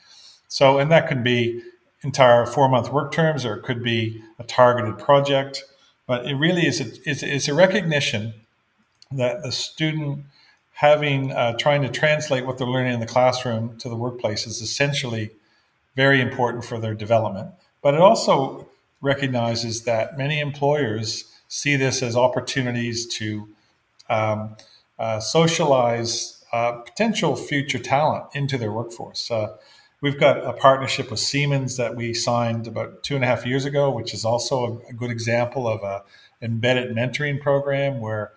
[0.50, 1.62] So, and that could be
[2.02, 5.64] entire four month work terms or it could be a targeted project.
[6.10, 6.82] But it really is
[7.48, 8.34] a, a recognition
[9.12, 10.26] that the student
[10.74, 14.60] having uh, trying to translate what they're learning in the classroom to the workplace is
[14.60, 15.30] essentially
[15.96, 17.52] very important for their development.
[17.84, 18.68] But it also
[19.02, 23.48] recognizes that many employers see this as opportunities to
[24.10, 24.58] um,
[24.98, 29.30] uh, socialize uh, potential future talent into their workforce.
[29.30, 29.56] Uh,
[30.02, 33.66] We've got a partnership with Siemens that we signed about two and a half years
[33.66, 36.04] ago, which is also a, good example of a
[36.42, 38.32] embedded mentoring program where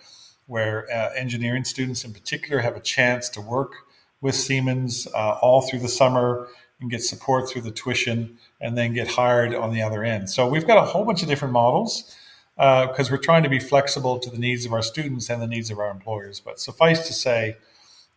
[0.46, 3.74] where uh, engineering students in particular have a chance to work
[4.20, 6.48] with Siemens uh, all through the summer
[6.80, 10.28] and get support through the tuition and then get hired on the other end.
[10.28, 12.12] So we've got a whole bunch of different models
[12.56, 15.46] because uh, we're trying to be flexible to the needs of our students and the
[15.46, 16.40] needs of our employers.
[16.40, 17.56] But suffice to say,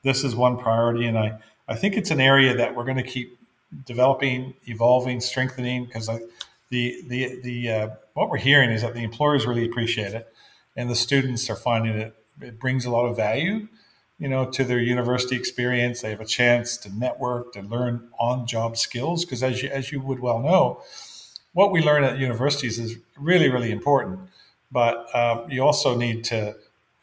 [0.01, 3.04] this is one priority, and I I think it's an area that we're going to
[3.04, 3.39] keep
[3.86, 6.08] developing, evolving, strengthening because
[6.69, 10.28] the the the uh, what we're hearing is that the employers really appreciate it,
[10.75, 13.67] and the students are finding it it brings a lot of value,
[14.19, 16.01] you know, to their university experience.
[16.01, 19.91] They have a chance to network, to learn on job skills because as you as
[19.91, 20.82] you would well know,
[21.54, 24.19] what we learn at universities is really really important,
[24.71, 26.56] but uh, you also need to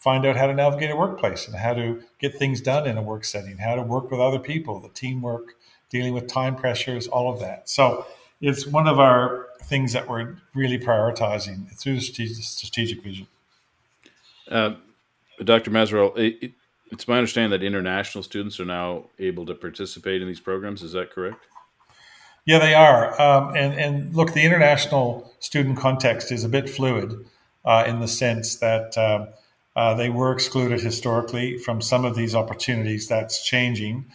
[0.03, 3.03] find out how to navigate a workplace and how to get things done in a
[3.03, 5.55] work setting, how to work with other people, the teamwork,
[5.91, 7.69] dealing with time pressures, all of that.
[7.69, 8.05] So
[8.41, 13.29] it's one of our things that we're really prioritizing through the strategic vision.
[14.51, 14.75] Uh,
[15.45, 15.71] Dr.
[15.71, 16.51] Mazerolle, it,
[16.91, 20.83] it's my understanding that international students are now able to participate in these programs.
[20.83, 21.47] Is that correct?
[22.45, 23.21] Yeah, they are.
[23.23, 27.25] Um, and, and look, the international student context is a bit fluid
[27.65, 29.29] uh, in the sense that um,
[29.75, 33.09] uh, they were excluded historically from some of these opportunities.
[33.09, 34.07] That's changing,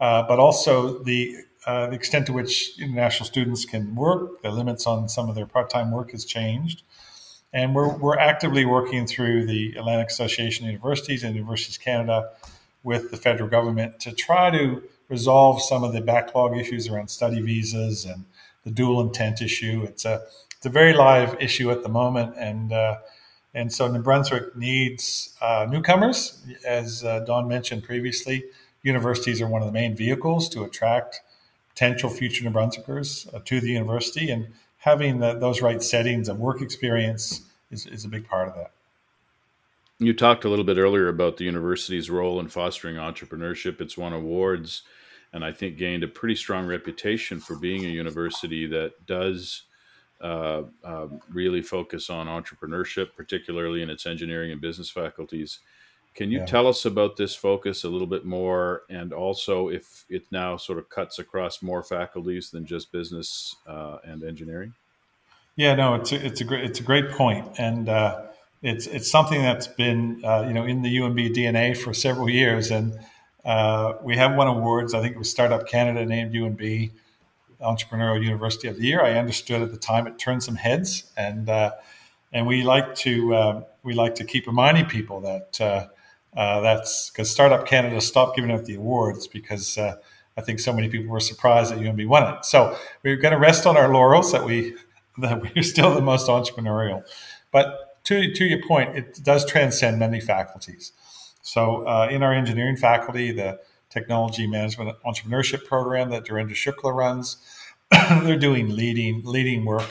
[0.00, 4.86] uh, but also the uh, the extent to which international students can work, the limits
[4.86, 6.82] on some of their part-time work has changed,
[7.52, 12.30] and we're we're actively working through the Atlantic Association of Universities and Universities Canada
[12.82, 17.40] with the federal government to try to resolve some of the backlog issues around study
[17.40, 18.24] visas and
[18.64, 19.84] the dual intent issue.
[19.88, 20.22] It's a
[20.56, 22.96] it's a very live issue at the moment, and uh,
[23.56, 26.44] and so New Brunswick needs uh, newcomers.
[26.66, 28.44] As uh, Don mentioned previously,
[28.82, 31.22] universities are one of the main vehicles to attract
[31.70, 34.30] potential future New Brunswickers uh, to the university.
[34.30, 37.40] And having the, those right settings and work experience
[37.70, 38.72] is, is a big part of that.
[39.98, 43.80] You talked a little bit earlier about the university's role in fostering entrepreneurship.
[43.80, 44.82] It's won awards
[45.32, 49.62] and I think gained a pretty strong reputation for being a university that does
[50.20, 55.60] uh, uh, really focus on entrepreneurship, particularly in its engineering and business faculties.
[56.14, 56.46] Can you yeah.
[56.46, 60.78] tell us about this focus a little bit more, and also if it now sort
[60.78, 64.72] of cuts across more faculties than just business uh, and engineering?
[65.56, 68.22] Yeah, no, it's a, it's a great it's a great point, and uh,
[68.62, 72.70] it's it's something that's been uh, you know in the UNB DNA for several years,
[72.70, 72.98] and
[73.44, 74.94] uh, we have won awards.
[74.94, 76.92] I think it was Startup Canada named UNB
[77.60, 79.02] Entrepreneurial University of the Year.
[79.02, 81.72] I understood at the time it turned some heads, and uh,
[82.32, 85.86] and we like to uh, we like to keep reminding people that uh,
[86.38, 89.96] uh that's because Startup Canada stopped giving out the awards because uh,
[90.36, 92.44] I think so many people were surprised that UNB won it.
[92.44, 94.76] So we're going to rest on our laurels that we
[95.18, 97.02] that we're still the most entrepreneurial.
[97.50, 100.92] But to to your point, it does transcend many faculties.
[101.42, 103.60] So uh, in our engineering faculty, the
[103.96, 107.38] technology management entrepreneurship program that Dhirendra Shukla runs.
[108.24, 109.90] They're doing leading leading work,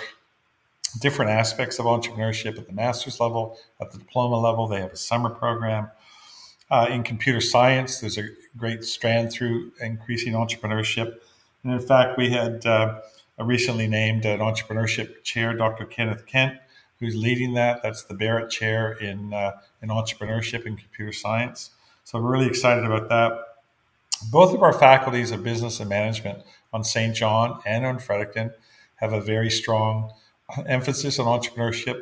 [1.01, 4.68] different aspects of entrepreneurship at the master's level, at the diploma level.
[4.68, 5.89] They have a summer program.
[6.70, 8.28] Uh, in computer science, there's a
[8.58, 11.16] great strand through increasing entrepreneurship.
[11.64, 13.01] And in fact, we had uh,
[13.39, 15.86] recently named an entrepreneurship chair, Dr.
[15.86, 16.60] Kenneth Kent,
[16.99, 17.82] who's leading that.
[17.82, 19.51] That's the Barrett Chair in, uh,
[19.82, 21.72] in entrepreneurship and computer science.
[22.03, 23.55] So we're really excited about that.
[24.32, 28.51] Both of our faculties of business and management on Saint John and on Fredericton
[28.95, 30.11] have a very strong
[30.65, 32.01] emphasis on entrepreneurship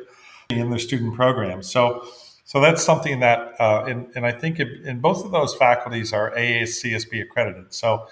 [0.50, 1.70] in their student programs.
[1.70, 2.06] So
[2.46, 6.30] So that's something that, uh, and, and I think in, both of those faculties are
[6.32, 7.72] AACSB accredited.
[7.72, 8.06] So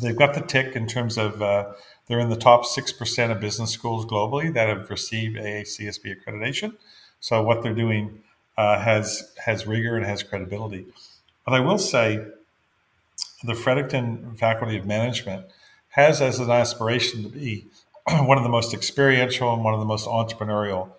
[0.00, 1.72] they've got the tick in terms of uh,
[2.06, 6.76] they're in the top 6% of business schools globally that have received AACSB accreditation.
[7.18, 8.22] So what they're doing
[8.56, 10.86] uh, has has rigor and has credibility.
[11.44, 12.24] But I will say
[13.44, 15.46] the Fredericton Faculty of Management
[15.90, 17.66] has as an aspiration to be
[18.08, 20.90] one of the most experiential and one of the most entrepreneurial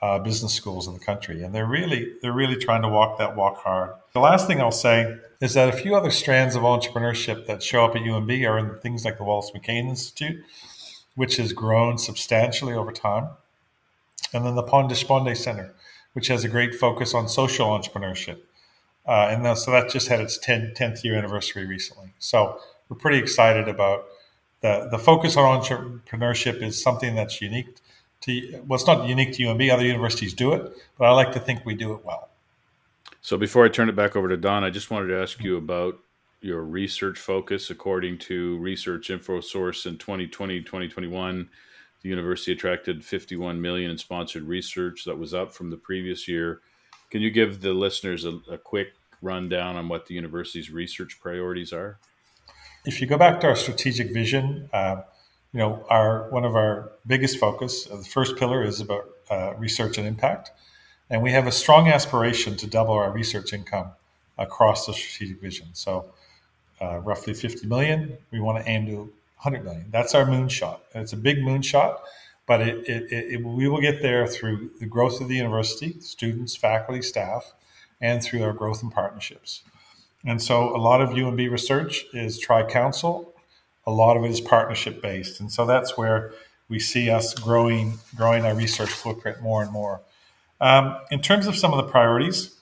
[0.00, 3.36] uh, business schools in the country, and they're really they're really trying to walk that
[3.36, 3.90] walk hard.
[4.14, 7.84] The last thing I'll say is that a few other strands of entrepreneurship that show
[7.84, 10.44] up at UNB are in things like the Wallace McCain Institute,
[11.14, 13.28] which has grown substantially over time,
[14.32, 15.72] and then the Deshpande Center,
[16.14, 18.40] which has a great focus on social entrepreneurship.
[19.06, 22.14] Uh, and so that just had its 10, 10th year anniversary recently.
[22.18, 24.06] So we're pretty excited about
[24.60, 27.76] the, the focus on entrepreneurship is something that's unique
[28.22, 29.72] to, well, it's not unique to UNB.
[29.72, 32.30] Other universities do it, but I like to think we do it well.
[33.20, 35.56] So before I turn it back over to Don, I just wanted to ask you
[35.56, 35.98] about
[36.40, 37.70] your research focus.
[37.70, 41.48] According to Research InfoSource in 2020, 2021,
[42.02, 45.04] the university attracted 51 million in sponsored research.
[45.04, 46.60] That was up from the previous year.
[47.12, 51.70] Can you give the listeners a, a quick rundown on what the university's research priorities
[51.70, 51.98] are?
[52.86, 55.02] If you go back to our strategic vision, uh,
[55.52, 59.52] you know, our one of our biggest focus, uh, the first pillar is about uh,
[59.58, 60.52] research and impact,
[61.10, 63.90] and we have a strong aspiration to double our research income
[64.38, 65.66] across the strategic vision.
[65.74, 66.14] So,
[66.80, 68.16] uh, roughly 50 million.
[68.30, 69.84] We want to aim to 100 million.
[69.90, 70.80] That's our moonshot.
[70.94, 71.98] It's a big moonshot,
[72.46, 76.56] but it, it, it, we will get there through the growth of the university, students,
[76.56, 77.52] faculty, staff,
[78.00, 79.62] and through our growth and partnerships.
[80.24, 83.32] And so a lot of UNB research is tri-council.
[83.86, 85.40] A lot of it is partnership based.
[85.40, 86.32] And so that's where
[86.68, 90.00] we see us growing, growing our research footprint more and more.
[90.60, 92.54] Um, in terms of some of the priorities,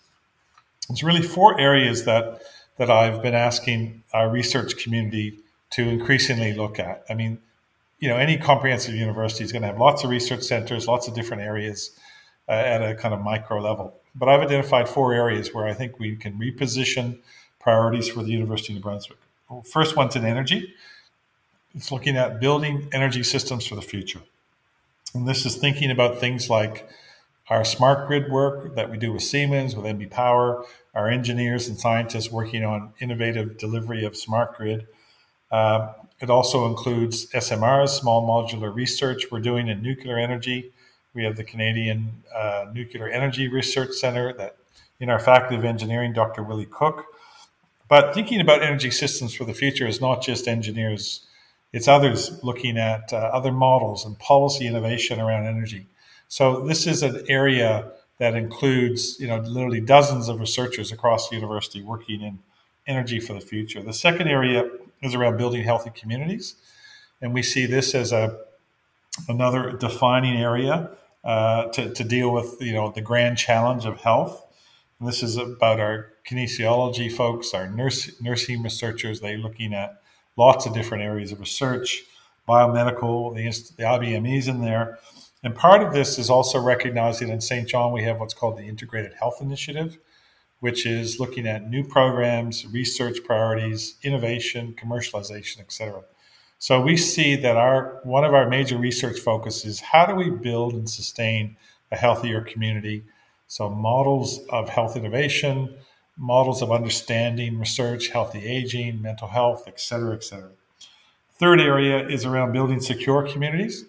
[0.89, 2.43] it's really four areas that,
[2.79, 5.39] that I've been asking our research community
[5.71, 7.05] to increasingly look at.
[7.09, 7.39] I mean,
[8.01, 11.15] you know, any comprehensive university is going to have lots of research centers, lots of
[11.15, 11.91] different areas
[12.49, 13.95] uh, at a kind of micro level.
[14.15, 17.19] But I've identified four areas where I think we can reposition
[17.61, 19.19] priorities for the University of New Brunswick.
[19.71, 20.75] First one's in energy.
[21.75, 24.21] It's looking at building energy systems for the future.
[25.15, 26.89] And this is thinking about things like
[27.49, 31.79] our smart grid work that we do with Siemens, with NB Power, our engineers and
[31.79, 34.87] scientists working on innovative delivery of smart grid
[35.51, 40.73] uh, it also includes SMRs, small modular research we're doing in nuclear energy.
[41.15, 44.57] We have the Canadian uh, Nuclear Energy Research Center that
[45.01, 46.43] in our Faculty of Engineering, Dr.
[46.43, 47.07] Willie Cook.
[47.89, 51.27] But thinking about energy systems for the future is not just engineers,
[51.73, 55.87] it's others looking at uh, other models and policy innovation around energy.
[56.29, 61.37] So this is an area that includes, you know, literally dozens of researchers across the
[61.37, 62.39] university working in
[62.87, 63.83] energy for the future.
[63.83, 64.71] The second area
[65.03, 66.57] is around building healthy communities,
[67.21, 68.39] and we see this as a
[69.29, 70.91] another defining area
[71.25, 74.47] uh, to, to deal with you know the grand challenge of health.
[74.99, 79.21] And this is about our kinesiology folks, our nurse, nursing researchers.
[79.21, 80.01] They're looking at
[80.37, 82.05] lots of different areas of research,
[82.49, 83.45] biomedical, the,
[83.77, 84.99] the IBMEs in there.
[85.43, 88.65] And part of this is also recognizing in Saint John we have what's called the
[88.65, 89.99] Integrated Health Initiative,
[90.61, 96.03] which is looking at new programs, research priorities, innovation, commercialization, et cetera.
[96.59, 100.31] So we see that our one of our major research focuses is how do we
[100.31, 101.57] build and sustain
[101.91, 103.05] a healthier community?
[103.49, 105.75] So models of health innovation,
[106.17, 110.51] models of understanding research, healthy aging, mental health, et cetera, et cetera.
[111.39, 113.87] Third area is around building secure communities.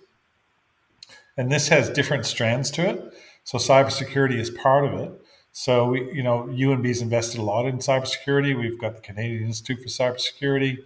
[1.36, 3.14] And this has different strands to it.
[3.44, 5.12] So cybersecurity is part of it.
[5.52, 8.58] So we, you know, UNB's invested a lot in cybersecurity.
[8.58, 10.78] We've got the Canadian Institute for Cybersecurity.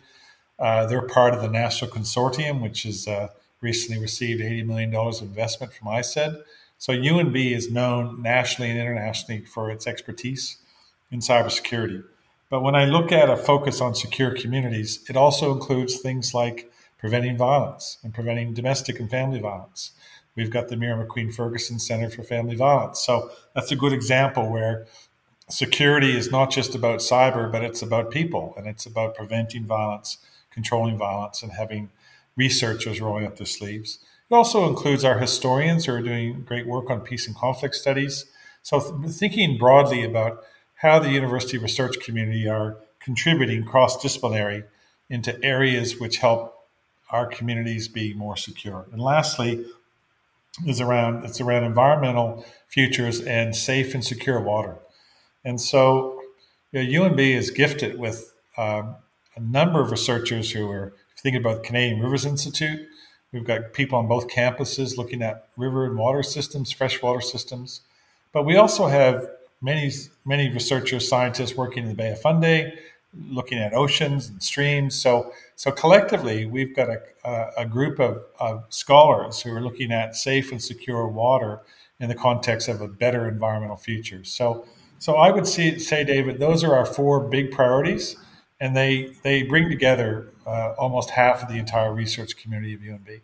[0.58, 3.28] Uh, they're part of the National Consortium, which has uh,
[3.62, 6.42] recently received $80 million of investment from ISED.
[6.78, 10.58] So UNB is known nationally and internationally for its expertise
[11.12, 12.04] in cybersecurity.
[12.50, 16.72] But when I look at a focus on secure communities, it also includes things like
[16.98, 19.92] preventing violence and preventing domestic and family violence.
[20.36, 23.06] We've got the Muriel McQueen Fergusson Center for Family Violence.
[23.06, 24.86] So that's a good example where
[25.50, 30.18] security is not just about cyber, but it's about people and it's about preventing violence,
[30.52, 31.90] controlling violence, and having
[32.36, 34.00] researchers rolling up their sleeves.
[34.30, 38.26] It also includes our historians who are doing great work on peace and conflict studies.
[38.64, 40.44] So, th- thinking broadly about
[40.76, 44.64] how the university research community are contributing cross disciplinary
[45.10, 46.56] into areas which help
[47.12, 48.88] our communities be more secure.
[48.92, 49.66] And lastly,
[50.66, 54.78] is around it's around environmental futures and safe and secure water.
[55.44, 56.20] And so
[56.72, 58.96] you know, UNB is gifted with um,
[59.36, 62.88] a number of researchers who are thinking about the Canadian Rivers Institute.
[63.32, 67.82] We've got people on both campuses looking at river and water systems, freshwater systems.
[68.32, 69.30] But we also have
[69.62, 69.92] many,
[70.26, 72.74] many researchers, scientists working in the Bay of Fundy,
[73.28, 75.00] looking at oceans and streams.
[75.00, 80.16] So, so collectively, we've got a, a group of, of scholars who are looking at
[80.16, 81.62] safe and secure water
[82.00, 84.24] in the context of a better environmental future.
[84.24, 84.66] So,
[85.00, 88.16] so I would see, say, David, those are our four big priorities,
[88.60, 93.22] and they they bring together uh, almost half of the entire research community of UNB.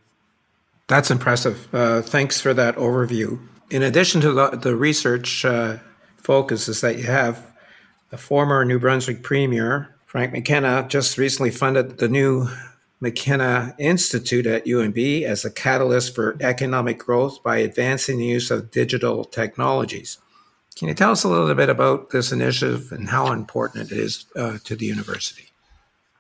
[0.88, 1.74] That's impressive.
[1.74, 3.40] Uh, thanks for that overview.
[3.70, 5.78] In addition to the, the research uh,
[6.18, 7.51] focuses that you have,
[8.12, 12.48] the former New Brunswick Premier, Frank McKenna, just recently funded the new
[13.00, 18.70] McKenna Institute at UNB as a catalyst for economic growth by advancing the use of
[18.70, 20.20] digital technologies.
[20.76, 24.26] Can you tell us a little bit about this initiative and how important it is
[24.36, 25.48] uh, to the university?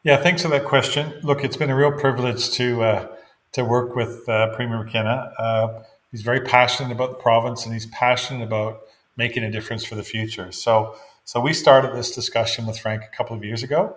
[0.03, 1.13] Yeah, thanks for that question.
[1.21, 3.07] Look, it's been a real privilege to uh,
[3.51, 5.33] to work with uh, Premier McKenna.
[5.37, 8.81] Uh, he's very passionate about the province, and he's passionate about
[9.17, 10.51] making a difference for the future.
[10.51, 13.95] So, so we started this discussion with Frank a couple of years ago,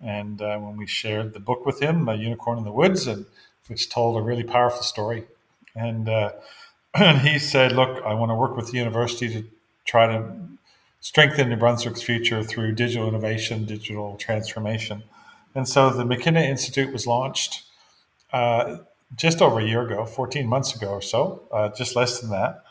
[0.00, 3.26] and uh, when we shared the book with him, "A Unicorn in the Woods," and
[3.68, 5.24] which told a really powerful story,
[5.74, 6.32] and uh,
[6.94, 9.48] and he said, "Look, I want to work with the university to
[9.84, 10.34] try to
[11.04, 15.02] strengthen New Brunswick's future through digital innovation, digital transformation.
[15.54, 17.64] And so the McKenna Institute was launched
[18.32, 18.78] uh,
[19.14, 22.64] just over a year ago, 14 months ago or so, uh, just less than that.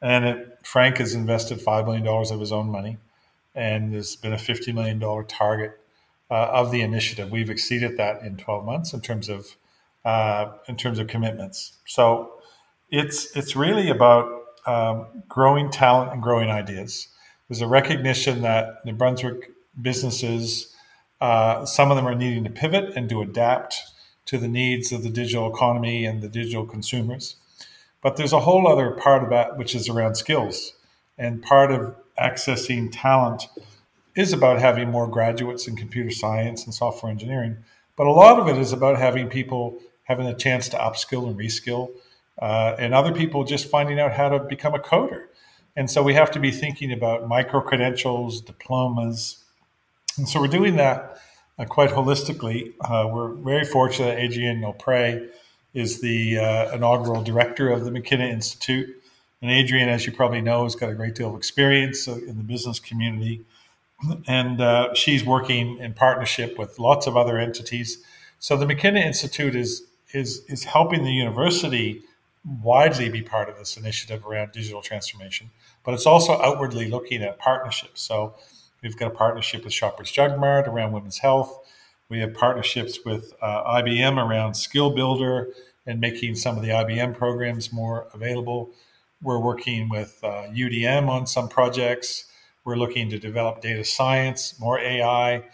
[0.00, 2.98] And it, Frank has invested $5 million of his own money,
[3.54, 5.80] and there's been a $50 million target
[6.30, 7.30] uh, of the initiative.
[7.30, 9.56] We've exceeded that in 12 months in terms of
[10.04, 11.72] uh, in terms of commitments.
[11.86, 12.32] So
[12.90, 14.30] it's it's really about
[14.66, 17.08] um, growing talent and growing ideas.
[17.48, 20.74] There's a recognition that New Brunswick businesses,
[21.20, 23.76] uh, some of them are needing to pivot and to adapt
[24.26, 27.36] to the needs of the digital economy and the digital consumers.
[28.02, 30.72] But there's a whole other part of that which is around skills.
[31.18, 33.44] And part of accessing talent
[34.16, 37.56] is about having more graduates in computer science and software engineering.
[37.96, 41.38] But a lot of it is about having people having a chance to upskill and
[41.38, 41.90] reskill
[42.40, 45.26] uh, and other people just finding out how to become a coder.
[45.76, 49.44] And so we have to be thinking about micro credentials, diplomas.
[50.18, 51.18] And so we're doing that
[51.58, 52.72] uh, quite holistically.
[52.80, 55.28] Uh, we're very fortunate that Adrienne O'Pray
[55.74, 58.88] is the uh, inaugural director of the McKenna Institute.
[59.42, 62.36] And Adrienne, as you probably know, has got a great deal of experience uh, in
[62.36, 63.44] the business community.
[64.26, 68.02] And uh, she's working in partnership with lots of other entities.
[68.38, 69.82] So the McKenna Institute is,
[70.12, 72.02] is, is helping the university
[72.62, 75.50] widely be part of this initiative around digital transformation,
[75.84, 78.00] but it's also outwardly looking at partnerships.
[78.00, 78.34] So
[78.82, 81.66] we've got a partnership with Shoppers Drug Mart around women's health.
[82.08, 85.48] We have partnerships with uh, IBM around Skill Builder
[85.86, 88.70] and making some of the IBM programs more available.
[89.22, 92.26] We're working with uh, UdeM on some projects.
[92.64, 95.44] We're looking to develop data science, more AI,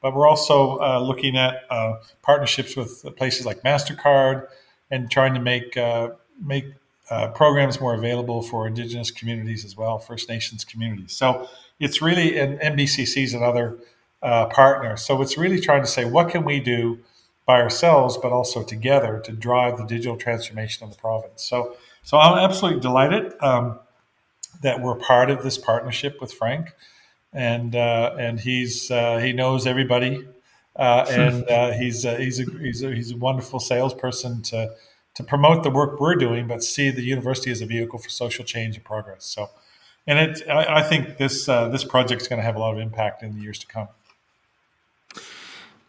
[0.00, 4.48] but we're also uh, looking at uh, partnerships with places like MasterCard
[4.90, 6.10] and trying to make uh,
[6.40, 6.66] make
[7.10, 11.12] uh, programs more available for Indigenous communities as well, First Nations communities.
[11.12, 11.48] So
[11.78, 13.76] it's really, and NBCC is another
[14.22, 14.96] uh, partner.
[14.96, 17.00] So it's really trying to say, what can we do
[17.44, 21.42] by ourselves, but also together to drive the digital transformation of the province?
[21.42, 23.78] So, so I'm absolutely delighted um,
[24.62, 26.74] that we're part of this partnership with Frank,
[27.32, 30.26] and uh, and he's uh, he knows everybody,
[30.76, 34.72] uh, and uh, he's he's a, he's a, he's a wonderful salesperson to
[35.14, 38.44] to promote the work we're doing, but see the university as a vehicle for social
[38.44, 39.24] change and progress.
[39.24, 39.50] So,
[40.06, 42.74] and it, I, I think this uh, this project is going to have a lot
[42.74, 43.88] of impact in the years to come.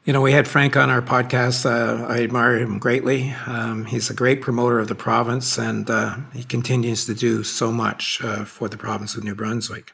[0.05, 1.65] You know, we had Frank on our podcast.
[1.65, 3.33] Uh, I admire him greatly.
[3.47, 7.71] Um, he's a great promoter of the province, and uh, he continues to do so
[7.71, 9.93] much uh, for the province of New Brunswick.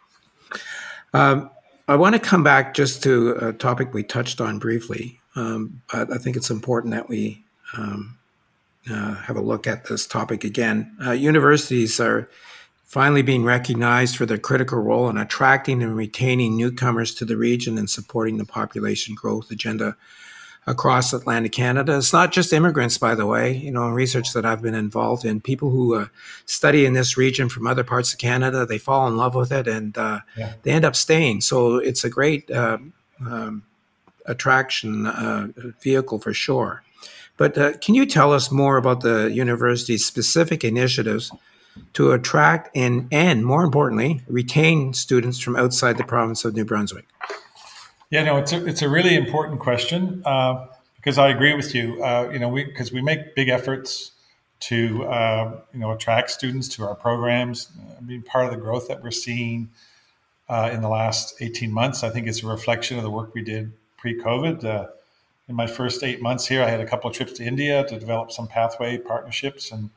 [1.13, 1.51] Um,
[1.87, 6.11] I want to come back just to a topic we touched on briefly, um, but
[6.11, 7.43] I think it's important that we
[7.77, 8.17] um,
[8.89, 10.97] uh, have a look at this topic again.
[11.05, 12.27] Uh, universities are
[12.89, 17.77] finally being recognized for their critical role in attracting and retaining newcomers to the region
[17.77, 19.95] and supporting the population growth agenda
[20.65, 21.95] across Atlantic Canada.
[21.95, 23.55] It's not just immigrants, by the way.
[23.55, 26.07] You know, in research that I've been involved in, people who uh,
[26.47, 29.67] study in this region from other parts of Canada, they fall in love with it
[29.67, 30.53] and uh, yeah.
[30.63, 31.41] they end up staying.
[31.41, 32.79] So it's a great uh,
[33.23, 33.61] um,
[34.25, 36.81] attraction uh, vehicle for sure.
[37.37, 41.31] But uh, can you tell us more about the university's specific initiatives
[41.93, 47.05] to attract and, and more importantly, retain students from outside the province of New Brunswick?
[48.09, 50.65] Yeah, no, it's a, it's a really important question uh,
[50.95, 52.03] because I agree with you.
[52.03, 54.11] Uh, you know, we because we make big efforts
[54.61, 57.69] to uh, you know attract students to our programs.
[57.97, 59.69] I mean, part of the growth that we're seeing
[60.49, 63.43] uh, in the last eighteen months, I think, is a reflection of the work we
[63.43, 64.63] did pre-COVID.
[64.63, 64.87] Uh,
[65.47, 67.99] in my first eight months here, I had a couple of trips to India to
[67.99, 69.89] develop some pathway partnerships and,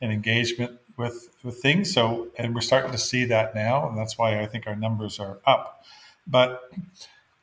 [0.00, 1.92] and engagement with with things.
[1.92, 5.18] So, and we're starting to see that now, and that's why I think our numbers
[5.18, 5.84] are up.
[6.26, 6.70] But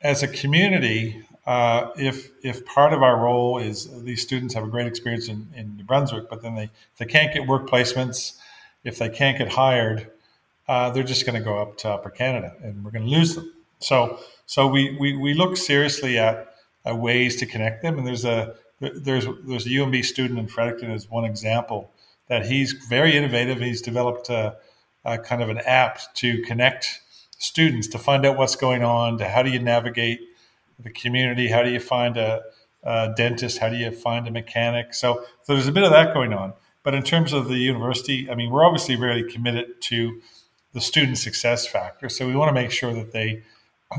[0.01, 4.67] as a community, uh, if if part of our role is these students have a
[4.67, 8.37] great experience in, in New Brunswick, but then they they can't get work placements,
[8.83, 10.11] if they can't get hired,
[10.67, 13.35] uh, they're just going to go up to Upper Canada, and we're going to lose
[13.35, 13.51] them.
[13.79, 16.53] So so we we, we look seriously at
[16.87, 20.91] uh, ways to connect them, and there's a there's there's a UNB student in Fredericton
[20.91, 21.91] as one example
[22.27, 23.59] that he's very innovative.
[23.59, 24.57] He's developed a,
[25.03, 27.01] a kind of an app to connect
[27.37, 30.19] students to find out what's going on, to how do you navigate
[30.79, 32.41] the community, how do you find a,
[32.83, 34.93] a dentist, how do you find a mechanic.
[34.93, 36.53] So, so there's a bit of that going on.
[36.83, 40.21] But in terms of the university, I mean, we're obviously very committed to
[40.73, 42.09] the student success factor.
[42.09, 43.41] So we want to make sure that they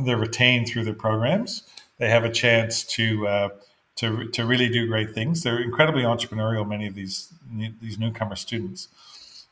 [0.04, 1.62] they're retained through their programs.
[1.98, 3.48] They have a chance to uh,
[3.96, 5.42] to to really do great things.
[5.42, 6.66] They're incredibly entrepreneurial.
[6.66, 7.32] Many of these
[7.80, 8.88] these newcomer students.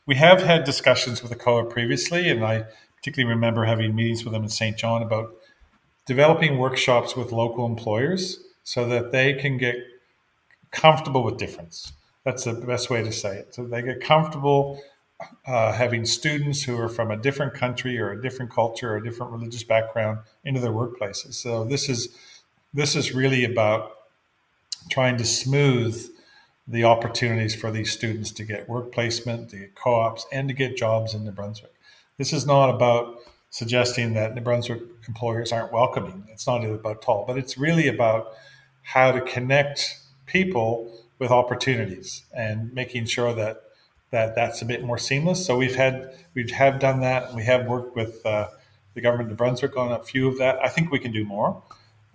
[0.05, 2.65] We have had discussions with the COA previously, and I
[2.95, 5.35] particularly remember having meetings with them in Saint John about
[6.05, 9.75] developing workshops with local employers so that they can get
[10.71, 11.93] comfortable with difference.
[12.23, 13.55] That's the best way to say it.
[13.55, 14.81] So they get comfortable
[15.47, 19.03] uh, having students who are from a different country or a different culture or a
[19.03, 21.35] different religious background into their workplaces.
[21.35, 22.09] So this is
[22.73, 23.91] this is really about
[24.89, 26.09] trying to smooth
[26.67, 30.75] the opportunities for these students to get work placement, to get co-ops, and to get
[30.75, 31.73] jobs in New Brunswick.
[32.17, 33.19] This is not about
[33.49, 36.25] suggesting that New Brunswick employers aren't welcoming.
[36.29, 38.33] It's not about tall, but it's really about
[38.81, 43.61] how to connect people with opportunities and making sure that
[44.11, 45.45] that that's a bit more seamless.
[45.45, 47.33] So we've had we have done that.
[47.33, 48.47] We have worked with uh,
[48.93, 50.59] the government of New Brunswick on a few of that.
[50.63, 51.61] I think we can do more,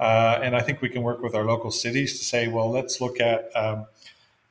[0.01, 3.01] uh, and I think we can work with our local cities to say, well, let's
[3.01, 3.55] look at.
[3.55, 3.87] Um,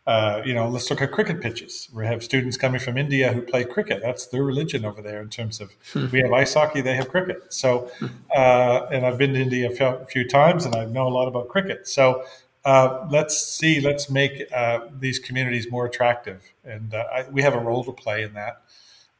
[0.07, 1.87] uh, you know, let's look at cricket pitches.
[1.93, 4.01] We have students coming from India who play cricket.
[4.01, 6.07] That's their religion over there in terms of hmm.
[6.11, 7.53] we have ice hockey, they have cricket.
[7.53, 8.07] So, hmm.
[8.35, 11.47] uh, and I've been to India a few times and I know a lot about
[11.47, 11.87] cricket.
[11.87, 12.23] So,
[12.65, 16.41] uh, let's see, let's make uh, these communities more attractive.
[16.63, 18.63] And uh, I, we have a role to play in that.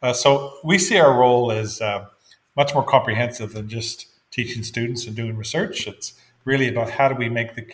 [0.01, 1.79] Uh, so, we see our role as
[2.55, 5.87] much more comprehensive than just teaching students and doing research.
[5.87, 6.13] It's
[6.45, 7.65] really about how do we make the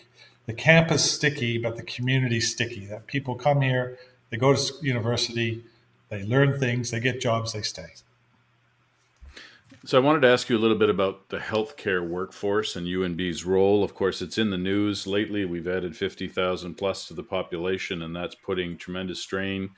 [0.45, 2.85] the campus sticky, but the community sticky.
[2.85, 3.97] That people come here,
[4.29, 5.63] they go to university,
[6.09, 7.93] they learn things, they get jobs, they stay.
[9.85, 13.45] So I wanted to ask you a little bit about the healthcare workforce and UNB's
[13.45, 13.83] role.
[13.83, 15.45] Of course, it's in the news lately.
[15.45, 19.69] We've added 50,000 plus to the population, and that's putting tremendous strain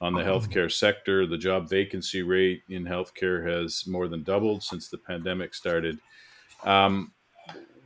[0.00, 1.26] on the healthcare sector.
[1.26, 5.98] The job vacancy rate in healthcare has more than doubled since the pandemic started.
[6.64, 7.12] Um,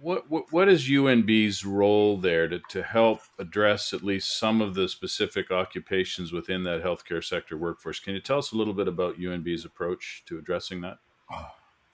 [0.00, 4.74] what, what what is UNB's role there to, to help address at least some of
[4.74, 8.00] the specific occupations within that healthcare sector workforce?
[8.00, 10.98] Can you tell us a little bit about UNB's approach to addressing that?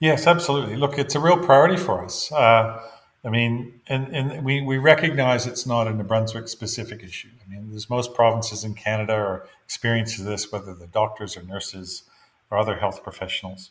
[0.01, 0.75] Yes, absolutely.
[0.75, 2.31] Look, it's a real priority for us.
[2.31, 2.81] Uh,
[3.23, 7.29] I mean, and, and we, we recognize it's not a New Brunswick specific issue.
[7.45, 12.03] I mean, there's most provinces in Canada are experiencing this, whether the doctors or nurses
[12.49, 13.69] or other health professionals.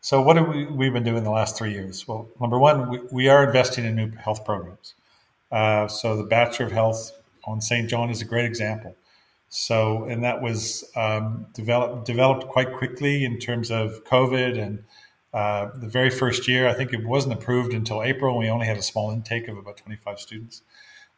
[0.00, 2.06] So, what have we we've been doing the last three years?
[2.06, 4.94] Well, number one, we, we are investing in new health programs.
[5.50, 7.12] Uh, so, the Bachelor of Health
[7.44, 8.94] on Saint John is a great example.
[9.48, 14.84] So, and that was um, developed developed quite quickly in terms of COVID and
[15.32, 16.68] uh, the very first year.
[16.68, 18.34] I think it wasn't approved until April.
[18.34, 20.62] And we only had a small intake of about 25 students.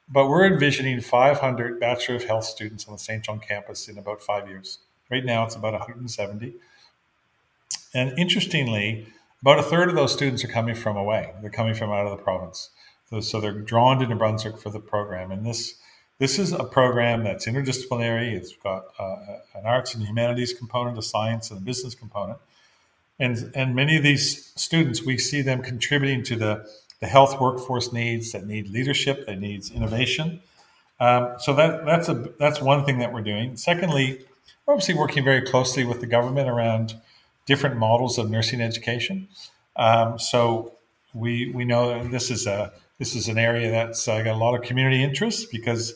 [0.09, 4.23] But we're envisioning 500 Bachelor of Health students on the Saint John campus in about
[4.23, 4.79] five years.
[5.11, 6.55] Right now, it's about 170.
[7.95, 9.07] And interestingly,
[9.43, 11.33] about a third of those students are coming from away.
[11.41, 12.71] They're coming from out of the province.
[13.21, 15.33] So, they're drawn to New Brunswick for the program.
[15.33, 15.75] And this
[16.21, 18.33] this is a program that's interdisciplinary.
[18.35, 19.17] It's got uh,
[19.55, 22.39] an arts and humanities component, a science and a business component.
[23.19, 26.71] And, and many of these students, we see them contributing to the,
[27.01, 30.43] the health workforce needs that need leadership, that needs innovation.
[31.01, 33.57] Um, so that, that's, a, that's one thing that we're doing.
[33.57, 34.21] Secondly,
[34.67, 36.97] we're obviously working very closely with the government around
[37.51, 39.27] different models of nursing education.
[39.75, 40.77] Um, so
[41.13, 44.55] we we know this is a this is an area that's uh, got a lot
[44.55, 45.93] of community interest because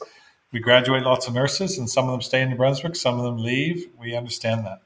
[0.51, 3.25] we graduate lots of nurses and some of them stay in New Brunswick, some of
[3.25, 3.87] them leave.
[3.97, 4.81] We understand that.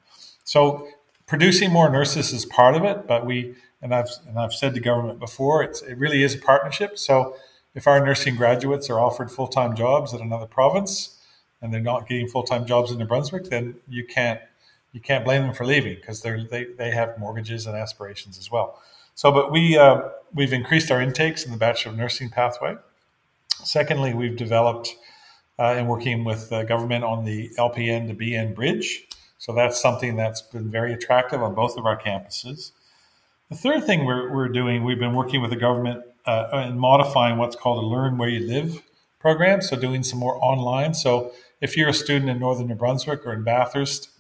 [0.45, 0.89] So
[1.27, 4.81] producing more nurses is part of it, but we and I've and I've said to
[4.81, 6.99] government before, it's it really is a partnership.
[6.99, 7.35] So
[7.75, 11.17] if our nursing graduates are offered full time jobs at another province
[11.63, 14.41] and they're not getting full time jobs in New Brunswick, then you can't
[14.93, 18.81] you can't blame them for leaving because they they have mortgages and aspirations as well.
[19.15, 20.03] So, but we uh,
[20.35, 22.77] we've increased our intakes in the Bachelor of Nursing pathway.
[23.65, 24.95] Secondly, we've developed
[25.59, 29.07] uh, and working with the government on the LPN to BN bridge.
[29.39, 32.73] So that's something that's been very attractive on both of our campuses.
[33.51, 37.39] The third thing we're, we're doing, we've been working with the government uh, in modifying
[37.39, 38.83] what's called a Learn Where You Live
[39.19, 39.63] program.
[39.63, 40.95] So doing some more online.
[40.95, 44.11] So if you're a student in Northern New Brunswick or in Bathurst,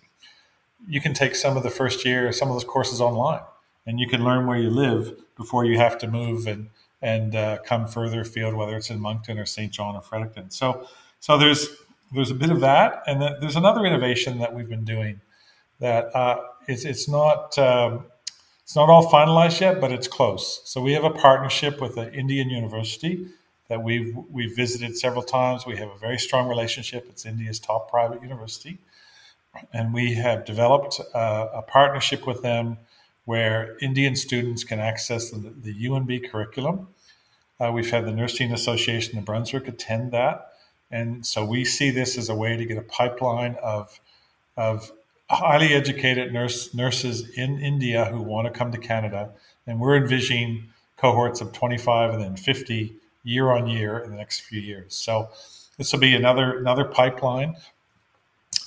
[0.86, 3.42] you can take some of the first year, some of those courses online,
[3.86, 6.70] and you can learn where you live before you have to move and
[7.00, 10.50] and uh, come further afield, whether it's in Moncton or Saint John or Fredericton.
[10.50, 10.88] So,
[11.20, 11.68] so there's
[12.12, 15.20] there's a bit of that, and then there's another innovation that we've been doing
[15.80, 18.06] that uh, it's it's not um,
[18.62, 20.60] it's not all finalized yet, but it's close.
[20.64, 23.28] So we have a partnership with an Indian university
[23.68, 25.66] that we've we've visited several times.
[25.66, 27.06] We have a very strong relationship.
[27.08, 28.78] It's India's top private university,
[29.72, 32.78] and we have developed a partnership with them
[33.24, 36.88] where Indian students can access the, the UNB curriculum.
[37.61, 40.52] Uh, we've had the Nursing Association of Brunswick attend that,
[40.90, 44.00] and so we see this as a way to get a pipeline of
[44.56, 44.90] of
[45.30, 49.30] highly educated nurse nurses in India who want to come to Canada,
[49.66, 52.94] and we're envisioning cohorts of 25 and then 50
[53.24, 54.94] year on year in the next few years.
[54.94, 55.28] So
[55.76, 57.56] this will be another another pipeline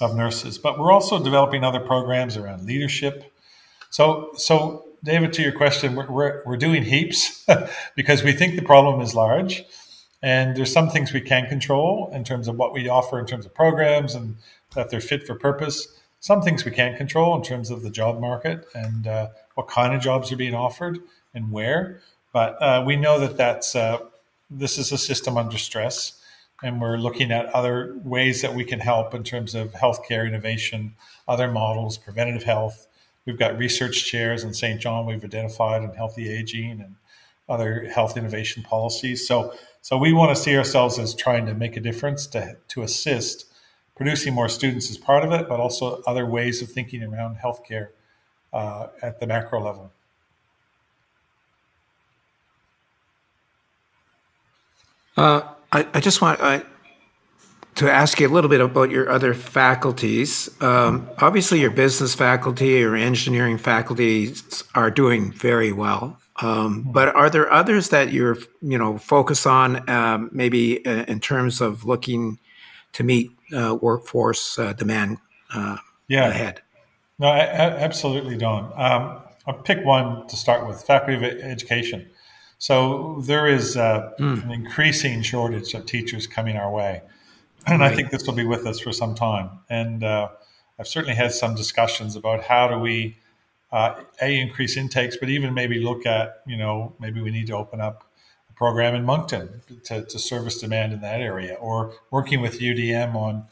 [0.01, 0.57] of nurses.
[0.57, 3.31] But we're also developing other programs around leadership.
[3.89, 7.45] So so David, to your question, we're, we're, we're doing heaps
[7.95, 9.63] because we think the problem is large.
[10.21, 13.45] And there's some things we can control in terms of what we offer in terms
[13.45, 14.35] of programs and
[14.75, 15.87] that they're fit for purpose.
[16.19, 19.95] Some things we can't control in terms of the job market and uh, what kind
[19.95, 20.99] of jobs are being offered
[21.33, 22.01] and where.
[22.31, 23.97] But uh, we know that that's uh,
[24.51, 26.20] this is a system under stress,
[26.63, 30.95] and we're looking at other ways that we can help in terms of healthcare innovation,
[31.27, 32.87] other models, preventative health.
[33.25, 36.95] We've got research chairs in Saint John we've identified in healthy aging and
[37.49, 39.27] other health innovation policies.
[39.27, 42.83] So, so we want to see ourselves as trying to make a difference to, to
[42.83, 43.45] assist
[44.01, 47.89] producing more students is part of it, but also other ways of thinking around healthcare
[48.51, 49.91] uh, at the macro level.
[55.15, 55.41] Uh,
[55.71, 56.63] I, I, just want I,
[57.75, 60.49] to ask you a little bit about your other faculties.
[60.61, 66.17] Um, obviously, your business faculty or engineering faculties are doing very well.
[66.41, 71.19] Um, but are there others that you're, you know, focus on, um, maybe uh, in
[71.19, 72.39] terms of looking
[72.93, 75.17] to meet uh, workforce uh, demand
[75.53, 76.27] uh, yeah.
[76.27, 76.61] ahead?
[77.19, 78.73] No, I, I, absolutely, Don.
[78.75, 82.09] Um, I'll pick one to start with: faculty of education.
[82.61, 84.43] So there is uh, mm.
[84.43, 87.01] an increasing shortage of teachers coming our way,
[87.65, 87.91] and right.
[87.91, 89.49] I think this will be with us for some time.
[89.67, 90.29] And uh,
[90.77, 93.17] I've certainly had some discussions about how do we
[93.71, 97.53] uh, a increase intakes, but even maybe look at you know maybe we need to
[97.53, 98.03] open up
[98.47, 103.15] a program in Moncton to, to service demand in that area, or working with UdeM
[103.15, 103.43] on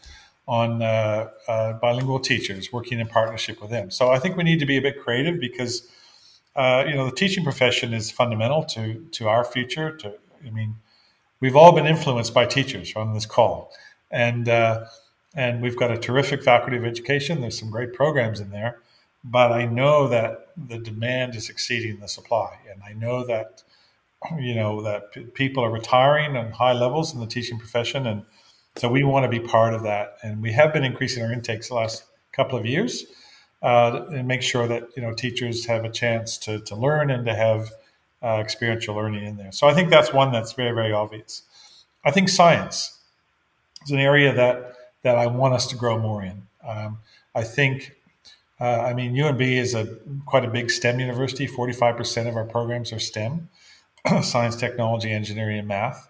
[0.47, 3.89] on uh, uh, bilingual teachers, working in partnership with them.
[3.89, 5.89] So I think we need to be a bit creative because
[6.59, 9.95] uh, you know, the teaching profession is fundamental to to our future.
[9.95, 10.13] To
[10.45, 10.75] I mean,
[11.39, 13.71] we've all been influenced by teachers on this call,
[14.11, 14.85] and uh,
[15.33, 17.39] and we've got a terrific faculty of education.
[17.39, 18.79] There's some great programs in there,
[19.23, 23.63] but I know that the demand is exceeding the supply, and I know that
[24.37, 28.25] you know that p- people are retiring on high levels in the teaching profession, and
[28.75, 30.17] so we want to be part of that.
[30.23, 32.03] And we have been increasing our intakes the last
[32.33, 33.05] couple of years
[33.61, 37.25] uh, and make sure that you know teachers have a chance to, to learn and
[37.25, 37.71] to have
[38.23, 39.51] uh, experiential learning in there.
[39.51, 41.43] So I think that's one that's very very obvious.
[42.05, 42.97] I think science
[43.85, 46.43] is an area that that I want us to grow more in.
[46.65, 46.99] Um,
[47.35, 47.95] I think.
[48.61, 49.85] Uh, I mean, UNB is a
[50.25, 51.47] quite a big STEM university.
[51.47, 53.47] Forty-five percent of our programs are STEM:
[54.21, 56.09] science, technology, engineering, and math.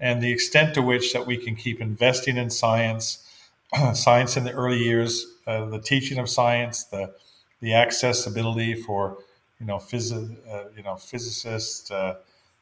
[0.00, 3.26] And the extent to which that we can keep investing in science,
[3.94, 7.14] science in the early years, uh, the teaching of science, the
[7.60, 9.18] the accessibility for
[9.58, 12.16] you know phys- uh, you know physicists, uh,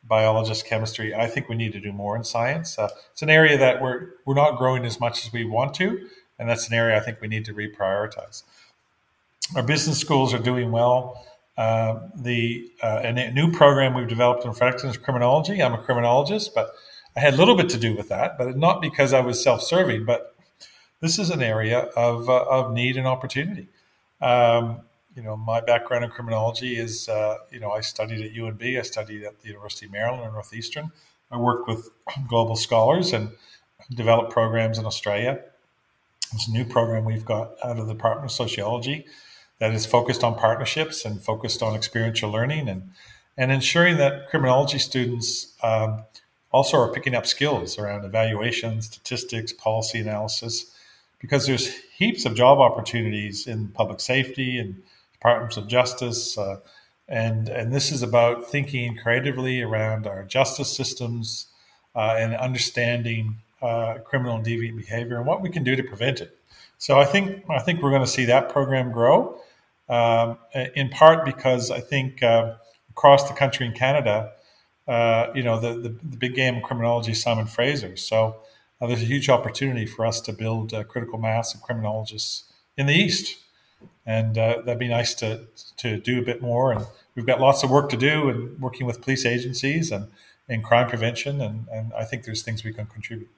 [0.05, 1.13] biologists, chemistry.
[1.13, 2.79] I think we need to do more in science.
[2.79, 6.09] Uh, it's an area that we're we're not growing as much as we want to,
[6.39, 8.45] and that's an area I think we need to reprioritize.
[9.57, 11.27] Our business schools are doing well.
[11.59, 15.61] Uh, the a new program we've developed in Fredericton is criminology.
[15.61, 16.71] I'm a criminologist, but
[17.17, 20.05] I had a little bit to do with that, but not because I was self-serving,
[20.05, 20.36] but
[21.01, 23.69] this is an area of, uh, of need and opportunity.
[24.21, 24.81] Um,
[25.15, 28.83] you know, my background in criminology is, uh, you know, I studied at UNB, I
[28.83, 30.93] studied at the University of Maryland and Northeastern.
[31.31, 31.89] I worked with
[32.29, 33.31] global scholars and
[33.95, 35.41] developed programs in Australia.
[36.33, 39.07] A new program we've got out of the Department of Sociology
[39.59, 42.91] that is focused on partnerships and focused on experiential learning and
[43.39, 46.03] and ensuring that criminology students um,
[46.53, 50.75] also are picking up skills around evaluation, statistics, policy analysis,
[51.19, 56.37] because there's heaps of job opportunities in public safety and departments of justice.
[56.37, 56.59] Uh,
[57.09, 61.47] and, and this is about thinking creatively around our justice systems
[61.95, 66.21] uh, and understanding uh, criminal and deviant behavior and what we can do to prevent
[66.21, 66.39] it.
[66.79, 69.41] So I think I think we're going to see that program grow,
[69.89, 70.39] um,
[70.75, 72.55] in part because I think uh,
[72.91, 74.33] across the country in Canada,
[74.87, 77.97] uh, you know, the, the, the, big game of criminology is Simon Fraser.
[77.97, 78.37] So
[78.81, 82.45] uh, there's a huge opportunity for us to build a critical mass of criminologists
[82.77, 83.37] in the East
[84.07, 85.47] and uh, that'd be nice to
[85.77, 86.73] to do a bit more.
[86.73, 90.09] And we've got lots of work to do, in working with police agencies and
[90.49, 93.29] in crime prevention, and and I think there's things we can contribute.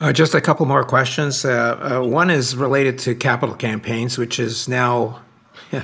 [0.00, 1.44] Uh, just a couple more questions.
[1.44, 5.22] Uh, uh one is related to capital campaigns, which is now.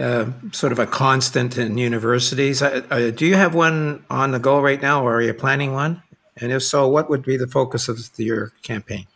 [0.00, 2.62] Uh, sort of a constant in universities.
[2.62, 6.00] Uh, do you have one on the go right now, or are you planning one?
[6.40, 9.06] And if so, what would be the focus of your campaign?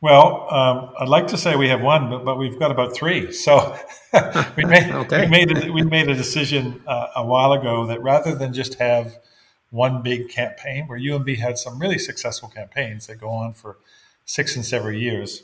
[0.00, 3.32] Well, um, I'd like to say we have one, but, but we've got about three.
[3.32, 3.76] So
[4.56, 5.22] we made okay.
[5.22, 8.74] we made a, we made a decision uh, a while ago that rather than just
[8.74, 9.18] have
[9.70, 13.78] one big campaign, where UNB had some really successful campaigns that go on for
[14.24, 15.42] six and seven years,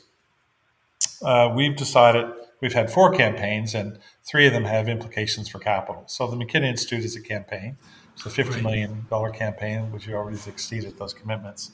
[1.21, 2.25] uh, we've decided
[2.61, 6.03] we've had four campaigns, and three of them have implications for capital.
[6.07, 7.77] So the McKenna Institute is a campaign,
[8.15, 11.71] it's a fifty million dollar campaign, which we already exceeded those commitments.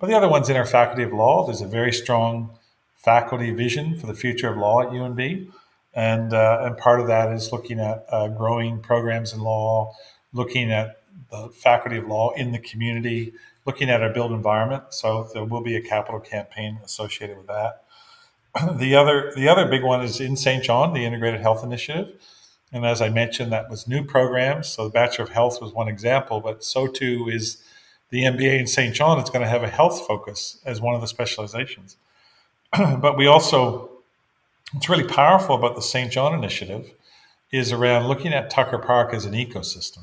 [0.00, 1.46] But the other one's in our faculty of law.
[1.46, 2.58] There's a very strong
[2.96, 5.50] faculty vision for the future of law at UNB.
[5.94, 9.94] And, uh, and part of that is looking at uh, growing programs in law,
[10.32, 13.32] looking at the faculty of law in the community,
[13.64, 14.84] looking at our built environment.
[14.90, 17.82] So there will be a capital campaign associated with that.
[18.78, 22.14] The other, the other big one is in Saint John, the Integrated Health Initiative.
[22.74, 24.66] And as I mentioned, that was new programs.
[24.66, 27.62] So the Bachelor of Health was one example, but so too is
[28.10, 31.00] the MBA in Saint John It's going to have a health focus as one of
[31.00, 31.96] the specializations.
[32.76, 33.90] but we also,
[34.74, 36.92] it's really powerful about the Saint John initiative
[37.52, 40.02] is around looking at Tucker Park as an ecosystem.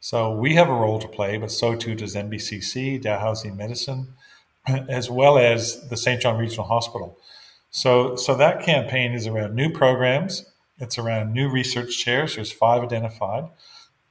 [0.00, 4.14] So we have a role to play, but so too does NBCC, Dalhousie Medicine,
[4.66, 7.16] as well as the Saint John Regional Hospital.
[7.70, 10.49] So, so that campaign is around new programs.
[10.80, 12.36] It's around new research chairs.
[12.36, 13.44] There's five identified.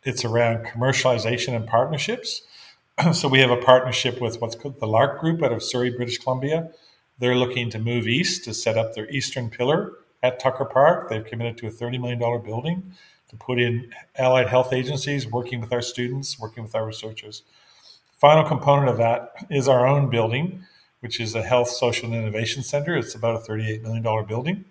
[0.03, 2.43] It's around commercialization and partnerships.
[3.13, 6.19] so we have a partnership with what's called the Lark Group out of Surrey, British
[6.19, 6.69] Columbia.
[7.17, 11.09] They're looking to move east to set up their eastern pillar at Tucker Park.
[11.09, 12.93] They've committed to a $30 million building
[13.29, 17.41] to put in allied health agencies, working with our students, working with our researchers.
[18.13, 20.63] Final component of that is our own building,
[20.99, 22.95] which is a health, social, and innovation center.
[22.95, 24.65] It's about a $38 million building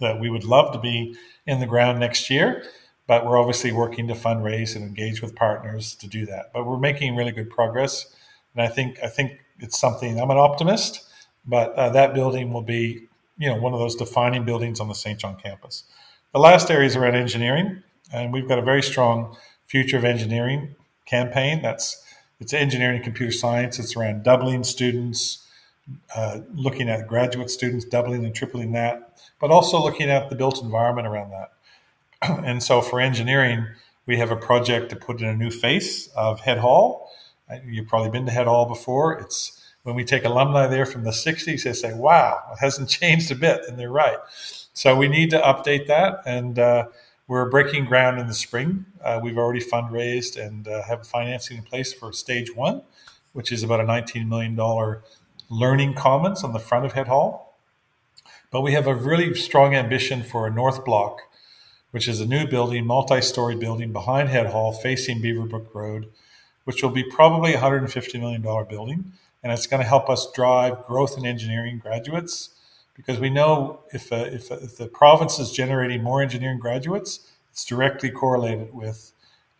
[0.00, 2.64] that we would love to be in the ground next year
[3.10, 6.52] but we're obviously working to fundraise and engage with partners to do that.
[6.54, 8.06] But we're making really good progress,
[8.54, 10.20] and I think I think it's something.
[10.20, 11.10] I'm an optimist,
[11.44, 14.94] but uh, that building will be you know one of those defining buildings on the
[14.94, 15.82] Saint John campus.
[16.32, 17.82] The last area is around engineering,
[18.12, 19.36] and we've got a very strong
[19.66, 21.62] future of engineering campaign.
[21.62, 22.00] That's
[22.38, 23.80] it's engineering and computer science.
[23.80, 25.44] It's around doubling students,
[26.14, 30.62] uh, looking at graduate students, doubling and tripling that, but also looking at the built
[30.62, 31.52] environment around that.
[32.44, 33.66] and so for engineering,
[34.06, 37.10] we have a project to put in a new face of Head Hall.
[37.64, 39.18] You've probably been to Head Hall before.
[39.18, 43.30] It's when we take alumni there from the 60s, they say, wow, it hasn't changed
[43.30, 43.62] a bit.
[43.68, 44.18] And they're right.
[44.72, 46.22] So we need to update that.
[46.26, 46.86] And uh,
[47.26, 48.84] we're breaking ground in the spring.
[49.02, 52.82] Uh, we've already fundraised and uh, have financing in place for stage one,
[53.32, 54.56] which is about a $19 million
[55.50, 57.58] learning commons on the front of Head Hall.
[58.50, 61.22] But we have a really strong ambition for a North Block
[61.90, 66.10] which is a new building, multi-story building behind Head Hall facing Beaverbrook Road,
[66.64, 69.12] which will be probably a $150 million building.
[69.42, 72.50] And it's going to help us drive growth in engineering graduates
[72.94, 77.26] because we know if, uh, if, uh, if the province is generating more engineering graduates,
[77.50, 79.12] it's directly correlated with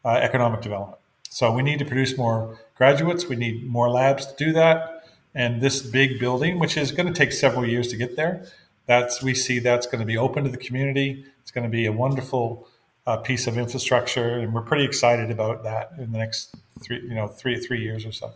[0.04, 0.98] uh, economic development.
[1.30, 3.26] So we need to produce more graduates.
[3.26, 4.99] We need more labs to do that.
[5.34, 8.46] And this big building, which is going to take several years to get there,
[8.86, 11.24] that's we see that's going to be open to the community.
[11.42, 12.66] It's going to be a wonderful
[13.06, 17.14] uh, piece of infrastructure, and we're pretty excited about that in the next three, you
[17.14, 18.32] know, three three years or so.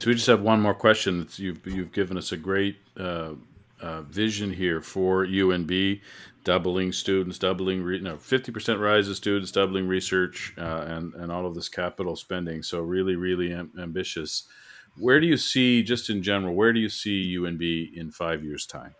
[0.00, 1.28] So we just have one more question.
[1.36, 3.34] You've you've given us a great uh,
[3.80, 6.00] uh, vision here for UNB,
[6.42, 11.46] doubling students, doubling re- no, 50% rise of students, doubling research, uh, and and all
[11.46, 12.62] of this capital spending.
[12.62, 14.44] So really, really am- ambitious.
[14.96, 18.66] Where do you see, just in general, where do you see UNB in five years'
[18.66, 18.94] time?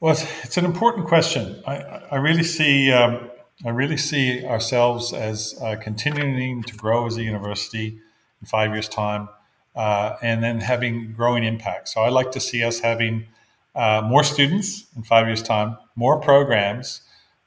[0.00, 1.62] Well, it's, an important question.
[1.66, 1.76] I,
[2.10, 3.30] I really see um,
[3.64, 7.98] I really see ourselves as uh, continuing to grow as a university
[8.40, 9.30] in five years' time,
[9.74, 11.88] uh, and then having growing impact.
[11.88, 13.26] So I like to see us having
[13.74, 17.00] uh, more students in five years' time, more programs,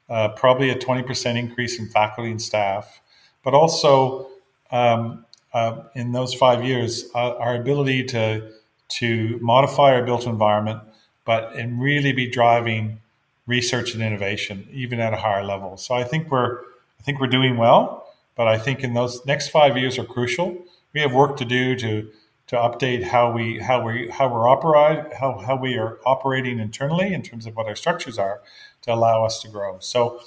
[0.08, 3.00] uh, probably a 20% increase in faculty and staff,
[3.44, 4.28] but also
[4.72, 8.50] um, uh, in those five years, uh, our ability to,
[8.88, 10.80] to modify our built environment,
[11.24, 13.00] but and really be driving
[13.46, 15.76] research and innovation even at a higher level.
[15.76, 16.60] So I think we're
[16.98, 20.56] I think we're doing well, but I think in those next five years are crucial.
[20.92, 22.10] We have work to do to
[22.48, 27.12] to update how we how we how we're operate how, how we are operating internally
[27.12, 28.40] in terms of what our structures are
[28.82, 29.78] to allow us to grow.
[29.80, 30.20] So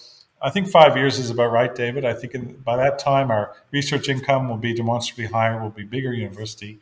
[0.43, 2.03] I think five years is about right, David.
[2.03, 5.83] I think in, by that time our research income will be demonstrably higher, we'll be
[5.83, 6.79] bigger university,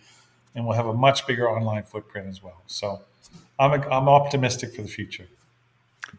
[0.55, 2.63] and we'll have a much bigger online footprint as well.
[2.65, 3.01] So
[3.59, 5.27] I'm, a, I'm optimistic for the future.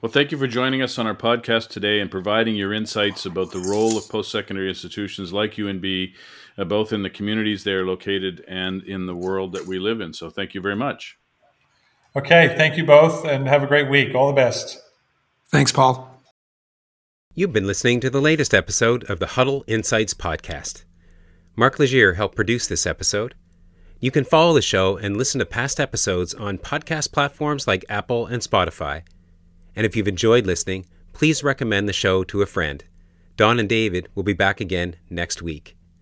[0.01, 3.51] Well, thank you for joining us on our podcast today and providing your insights about
[3.51, 6.15] the role of post secondary institutions like UNB,
[6.57, 10.01] uh, both in the communities they are located and in the world that we live
[10.01, 10.13] in.
[10.13, 11.19] So, thank you very much.
[12.15, 12.55] Okay.
[12.57, 14.15] Thank you both and have a great week.
[14.15, 14.81] All the best.
[15.51, 16.12] Thanks, Paul.
[17.35, 20.85] You've been listening to the latest episode of the Huddle Insights podcast.
[21.57, 23.35] Mark Legier helped produce this episode.
[24.01, 28.27] You can follow the show and listen to past episodes on podcast platforms like Apple
[28.27, 29.05] and Spotify.
[29.75, 32.85] And if you've enjoyed listening, please recommend the show to a friend.
[33.39, 35.75] Don and David will be back again next week.